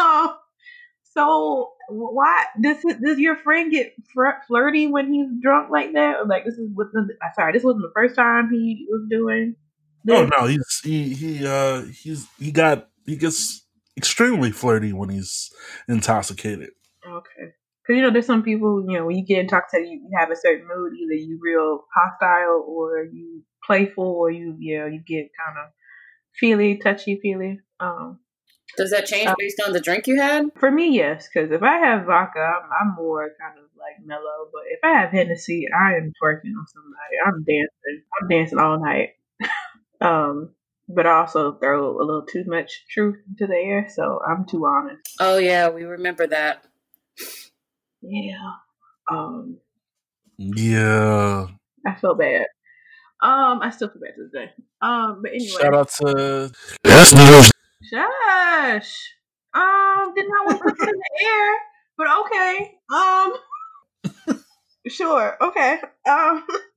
[1.04, 6.18] so, why does does your friend get fr- flirty when he's drunk like that?
[6.18, 6.88] Or like, this is what?
[7.36, 9.56] Sorry, this wasn't the first time he was doing.
[10.10, 13.61] Oh no, he's he he uh he's he got he gets
[13.98, 15.52] extremely flirty when he's
[15.88, 16.70] intoxicated.
[17.08, 17.54] Okay.
[17.82, 20.30] Because, you know, there's some people, you know, when you get intoxicated, you, you have
[20.30, 20.94] a certain mood.
[20.94, 25.72] Either you real hostile or you playful or you, you know, you get kind of
[26.40, 27.60] feely, touchy feely.
[27.80, 28.20] Um,
[28.78, 30.46] Does that change Uh, based on the drink you had?
[30.60, 31.28] for me, yes.
[31.28, 34.50] Because if I have vodka, I'm, I'm more kind of like mellow.
[34.54, 37.16] But if I have Hennessy, I am twerking on somebody.
[37.26, 38.04] I'm dancing.
[38.22, 39.10] I'm dancing all night.
[40.02, 40.54] um,
[40.88, 44.66] but I also throw a little too much truth into the air, so I'm too
[44.66, 45.02] honest.
[45.20, 46.66] Oh yeah, we remember that.
[48.02, 48.54] Yeah.
[49.12, 49.58] Um,
[50.38, 51.48] Yeah.
[51.86, 52.46] I feel bad.
[53.22, 54.52] Um, I still feel bad to this day.
[54.82, 56.52] Um, but anyway, Shout out to
[56.84, 57.52] That's news.
[57.84, 59.14] shush.
[59.54, 61.54] Um, did not want to put it in the air,
[61.98, 62.72] but okay.
[64.30, 64.40] Um,
[64.88, 65.80] sure, okay.
[66.10, 66.46] Um,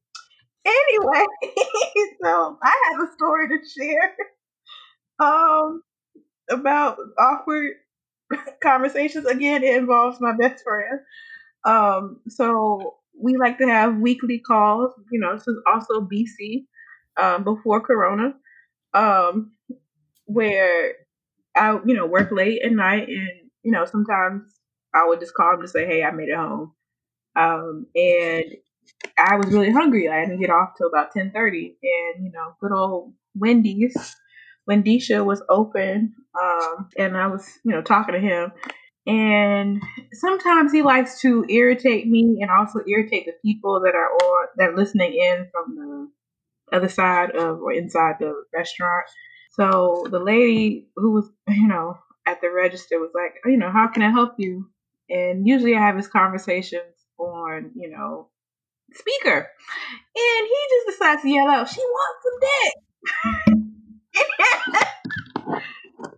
[0.65, 1.25] anyway,
[2.25, 4.17] so I have a story to share.
[5.21, 5.83] Um,
[6.51, 7.73] about awkward
[8.63, 9.27] conversations.
[9.27, 11.01] Again, it involves my best friend.
[11.67, 14.93] Um, so we like to have weekly calls.
[15.13, 16.67] You know, this is also BC,
[17.21, 18.35] um, before Corona,
[18.95, 19.53] um,
[20.27, 20.95] where
[21.57, 23.31] I, you know, work late at night, and
[23.63, 24.43] you know, sometimes
[24.95, 26.73] I would just call him to say, "Hey, I made it home,"
[27.37, 28.45] um, and
[29.19, 30.09] I was really hungry.
[30.09, 34.17] I didn't get off till about ten thirty, and you know, good old Wendy's.
[34.69, 38.53] Wendisha was open, um, and I was, you know, talking to him.
[39.07, 39.83] And
[40.15, 44.71] sometimes he likes to irritate me and also irritate the people that are on that
[44.71, 49.05] are listening in from the other side of or inside the restaurant.
[49.51, 53.89] So the lady who was, you know, at the register was like, you know, how
[53.89, 54.71] can I help you?
[55.11, 58.29] And usually I have his conversations on, you know,
[58.95, 59.49] speaker.
[60.17, 62.75] And he just decides to yell out, she wants some dick.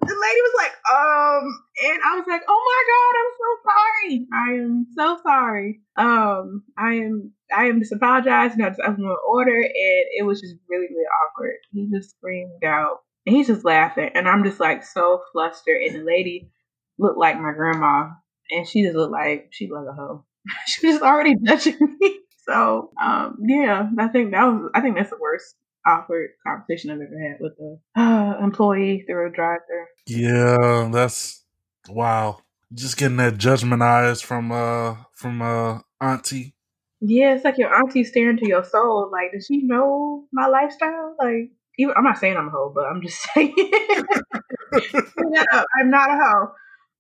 [0.07, 1.45] the lady was like, um,
[1.85, 4.27] and I was like, oh my god, I'm so sorry.
[4.33, 5.81] I am so sorry.
[5.97, 8.62] Um, I am, I am just apologizing.
[8.62, 11.57] I just I want to order, and it was just really, really awkward.
[11.72, 15.83] He just screamed out, and he's just laughing, and I'm just like so flustered.
[15.83, 16.51] And the lady
[16.99, 18.11] looked like my grandma,
[18.51, 20.24] and she just looked like she like a hoe.
[20.66, 22.20] she was already judging me.
[22.49, 25.55] So, um, yeah, I think that was, I think that's the worst
[25.86, 29.86] awkward conversation I've ever had with a uh, employee through a drive-through.
[30.07, 31.44] Yeah, that's
[31.88, 32.38] wow.
[32.74, 36.55] Just getting that judgment eyes from uh from uh Auntie.
[37.01, 39.11] Yeah, it's like your auntie staring to your soul.
[39.12, 41.14] Like, does she know my lifestyle?
[41.18, 43.55] Like, even, I'm not saying I'm a hoe, but I'm just saying
[45.18, 45.44] no,
[45.80, 46.53] I'm not a hoe.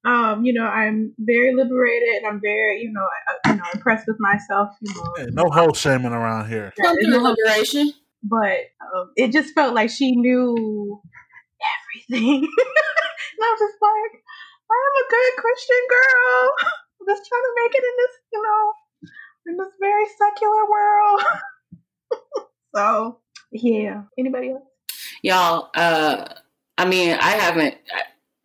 [0.06, 4.06] Um, you know, I'm very liberated, and I'm very, you know, uh, you know, impressed
[4.06, 4.70] with myself.
[4.80, 6.72] You know, Hey, no hoe shaming around here.
[6.78, 7.92] Yeah, Come through liberation.
[8.22, 8.58] but
[8.94, 11.00] um, it just felt like she knew
[12.08, 12.34] everything.
[12.42, 14.22] and I was just like,
[14.70, 16.52] I'm a good Christian girl.
[17.00, 18.72] I'm just trying to make it in this, you know,
[19.48, 21.20] in this very secular world.
[22.74, 23.18] so,
[23.52, 24.02] yeah.
[24.18, 24.62] Anybody else?
[25.22, 26.26] Y'all, uh,
[26.78, 27.76] I mean, I haven't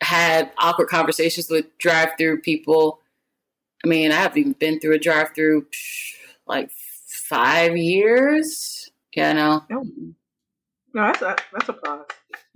[0.02, 3.00] had awkward conversations with drive-through people.
[3.84, 5.68] I mean, I haven't even been through a drive-through
[6.48, 8.90] like five years.
[9.16, 9.64] Yeah, no.
[9.70, 9.84] No.
[10.94, 12.06] No, that's a that's a plus.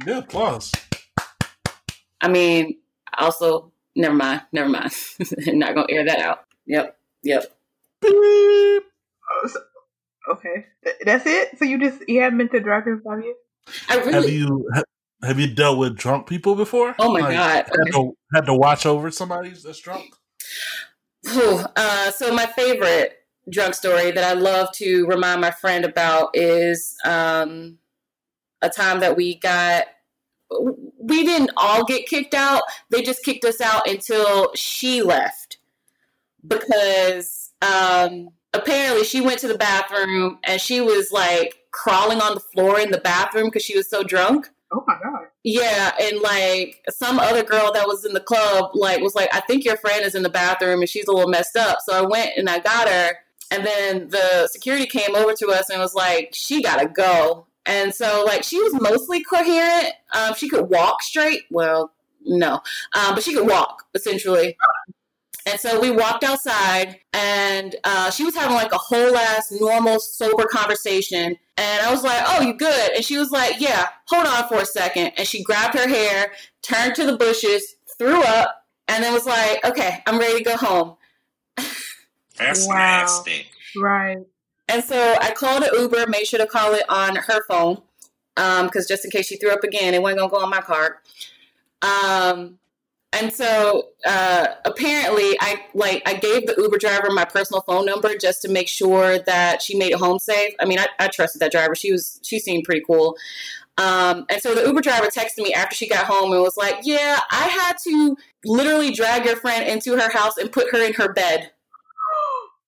[0.05, 0.71] Yeah, plus.
[2.21, 2.77] I mean,
[3.17, 4.91] also, never mind, never mind.
[5.47, 6.45] Not gonna air that out.
[6.65, 7.43] Yep, yep.
[8.01, 8.11] Beep.
[8.11, 9.59] Oh, so,
[10.31, 11.57] okay, Th- that's it.
[11.57, 13.37] So you just you haven't been to drive through five years?
[13.89, 14.83] I really, Have you ha-
[15.23, 16.95] have you dealt with drunk people before?
[16.99, 17.65] Oh my Like, god.
[17.65, 20.13] Had to, had to watch over somebody that's drunk.
[21.75, 23.17] Uh, so my favorite
[23.49, 27.77] drunk story that I love to remind my friend about is um,
[28.61, 29.85] a time that we got.
[30.99, 32.61] We didn't all get kicked out.
[32.89, 35.57] They just kicked us out until she left
[36.47, 42.39] because um, apparently she went to the bathroom and she was like crawling on the
[42.39, 44.49] floor in the bathroom because she was so drunk.
[44.71, 45.27] Oh my god.
[45.43, 49.41] Yeah, and like some other girl that was in the club, like was like, I
[49.41, 51.79] think your friend is in the bathroom and she's a little messed up.
[51.85, 53.11] So I went and I got her,
[53.51, 57.47] and then the security came over to us and was like, she gotta go.
[57.65, 59.93] And so like she was mostly coherent.
[60.13, 61.43] Um, she could walk straight.
[61.51, 61.91] Well,
[62.25, 62.55] no,
[62.93, 64.57] um, but she could walk essentially.
[65.47, 69.99] And so we walked outside, and uh, she was having like a whole ass normal
[69.99, 71.37] sober conversation.
[71.57, 74.61] And I was like, "Oh, you good?" And she was like, "Yeah, hold on for
[74.61, 75.11] a second.
[75.17, 76.31] And she grabbed her hair,
[76.63, 80.57] turned to the bushes, threw up, and then was like, "Okay, I'm ready to go
[80.57, 80.97] home."
[82.37, 82.75] That's wow.
[82.75, 83.45] nasty.
[83.77, 84.17] Right.
[84.67, 87.83] And so I called an Uber, made sure to call it on her phone,
[88.35, 90.61] because um, just in case she threw up again, it wasn't gonna go on my
[90.61, 90.93] card.
[91.83, 92.57] Um,
[93.15, 98.15] and so uh, apparently, I like I gave the Uber driver my personal phone number
[98.17, 100.53] just to make sure that she made it home safe.
[100.59, 103.15] I mean, I, I trusted that driver; she was she seemed pretty cool.
[103.77, 106.79] Um, and so the Uber driver texted me after she got home and was like,
[106.83, 110.93] "Yeah, I had to literally drag your friend into her house and put her in
[110.93, 111.51] her bed."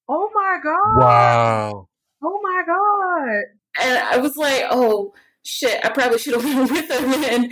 [0.10, 1.02] Oh my god!
[1.02, 1.90] Wow!
[2.24, 3.86] Oh my god!
[3.86, 5.86] And I was like, "Oh shit!
[5.86, 7.52] I probably should have went with her then."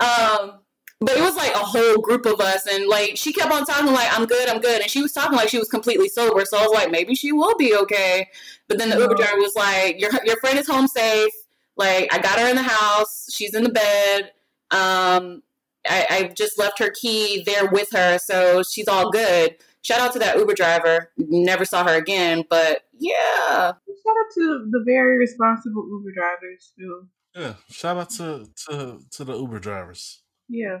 [0.00, 0.59] Um,
[1.00, 3.92] but it was like a whole group of us and like she kept on talking
[3.92, 6.58] like i'm good i'm good and she was talking like she was completely sober so
[6.58, 8.28] i was like maybe she will be okay.
[8.68, 11.32] But then the uber driver was like your, your friend is home safe.
[11.76, 13.28] Like i got her in the house.
[13.32, 14.32] She's in the bed.
[14.70, 15.42] Um
[15.88, 19.56] I, I just left her key there with her so she's all good.
[19.82, 21.10] Shout out to that uber driver.
[21.16, 23.72] Never saw her again but yeah.
[23.72, 27.08] Shout out to the very responsible uber drivers too.
[27.34, 30.22] Yeah shout out to to to the uber drivers.
[30.48, 30.80] Yeah.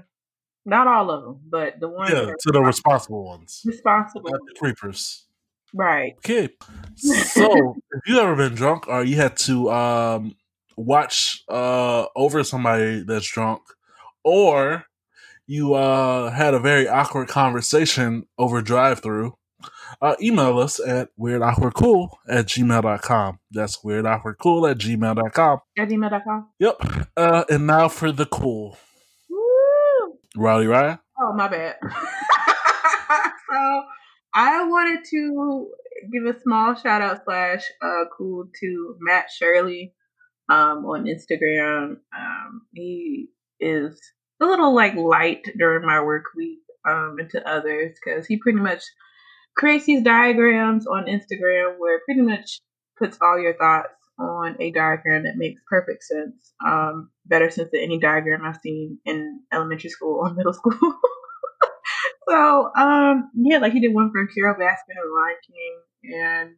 [0.64, 2.10] Not all of them, but the ones.
[2.12, 3.62] Yeah, to the responsible ones.
[3.64, 4.30] Responsible.
[4.30, 5.26] Not the creepers.
[5.72, 6.14] Right.
[6.18, 6.50] Okay.
[6.96, 10.36] So, if you ever been drunk or you had to um,
[10.76, 13.62] watch uh, over somebody that's drunk,
[14.24, 14.84] or
[15.46, 19.36] you uh, had a very awkward conversation over drive through,
[20.00, 23.38] uh, email us at weirdawkwardcool at gmail.com.
[23.50, 25.58] That's weirdawkwardcool at gmail.com.
[25.78, 26.48] At gmail.com.
[26.58, 26.76] Yep.
[27.16, 28.78] Uh, and now for the cool.
[30.36, 31.00] Rowdy Raya?
[31.20, 31.76] Oh, my bad.
[31.82, 31.90] so
[34.34, 35.68] I wanted to
[36.12, 39.94] give a small shout out slash uh, cool to Matt Shirley
[40.48, 41.96] um, on Instagram.
[42.16, 43.28] Um, he
[43.58, 44.00] is
[44.40, 48.58] a little like light during my work week um, and to others because he pretty
[48.58, 48.82] much
[49.56, 52.60] creates these diagrams on Instagram where pretty much
[52.98, 53.88] puts all your thoughts
[54.20, 56.52] on a diagram that makes perfect sense.
[56.64, 60.72] Um, better sense than any diagram I've seen in elementary school or middle school.
[62.28, 66.50] so, um, yeah, like he did one for Carole Baskin and Lion King, and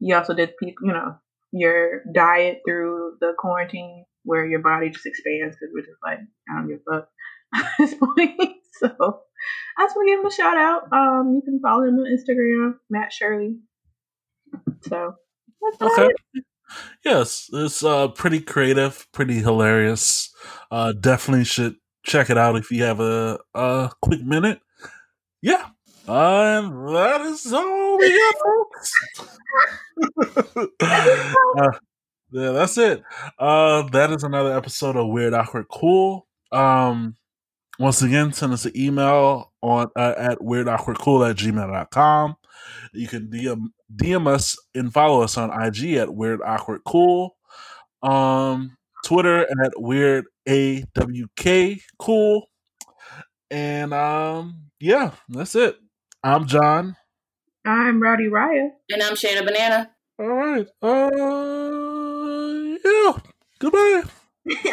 [0.00, 1.16] he also did, you know,
[1.52, 6.18] your diet through the quarantine where your body just expands because we're just like,
[6.50, 7.08] I don't give a fuck
[7.54, 8.56] at this point.
[8.80, 9.20] so
[9.78, 10.92] I just want to give him a shout out.
[10.92, 13.58] Um, you can follow him on Instagram, Matt Shirley.
[14.82, 15.14] So
[15.80, 16.08] okay.
[17.04, 20.34] Yes, it's uh, pretty creative, pretty hilarious.
[20.70, 24.60] Uh, definitely should check it out if you have a, a quick minute.
[25.42, 25.68] Yeah,
[26.08, 28.92] and that is all we got, folks.
[31.58, 31.70] uh,
[32.30, 33.02] yeah, that's it.
[33.38, 36.26] Uh, that is another episode of Weird Awkward Cool.
[36.52, 37.16] Um,
[37.78, 42.36] once again, send us an email on uh, at weirdawkwardcool at gmail.com.
[42.92, 47.36] You can DM DM us and follow us on IG at Weird Awkward Cool.
[48.02, 52.46] Um, Twitter at Weird AWK Cool.
[53.50, 55.76] And um, yeah, that's it.
[56.22, 56.96] I'm John.
[57.64, 58.70] I'm Rowdy Raya.
[58.90, 59.90] And I'm Shana Banana.
[60.18, 60.66] All right.
[60.82, 61.10] Uh,
[62.84, 63.18] yeah.
[63.58, 64.02] Goodbye.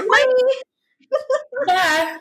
[1.68, 2.18] Bye.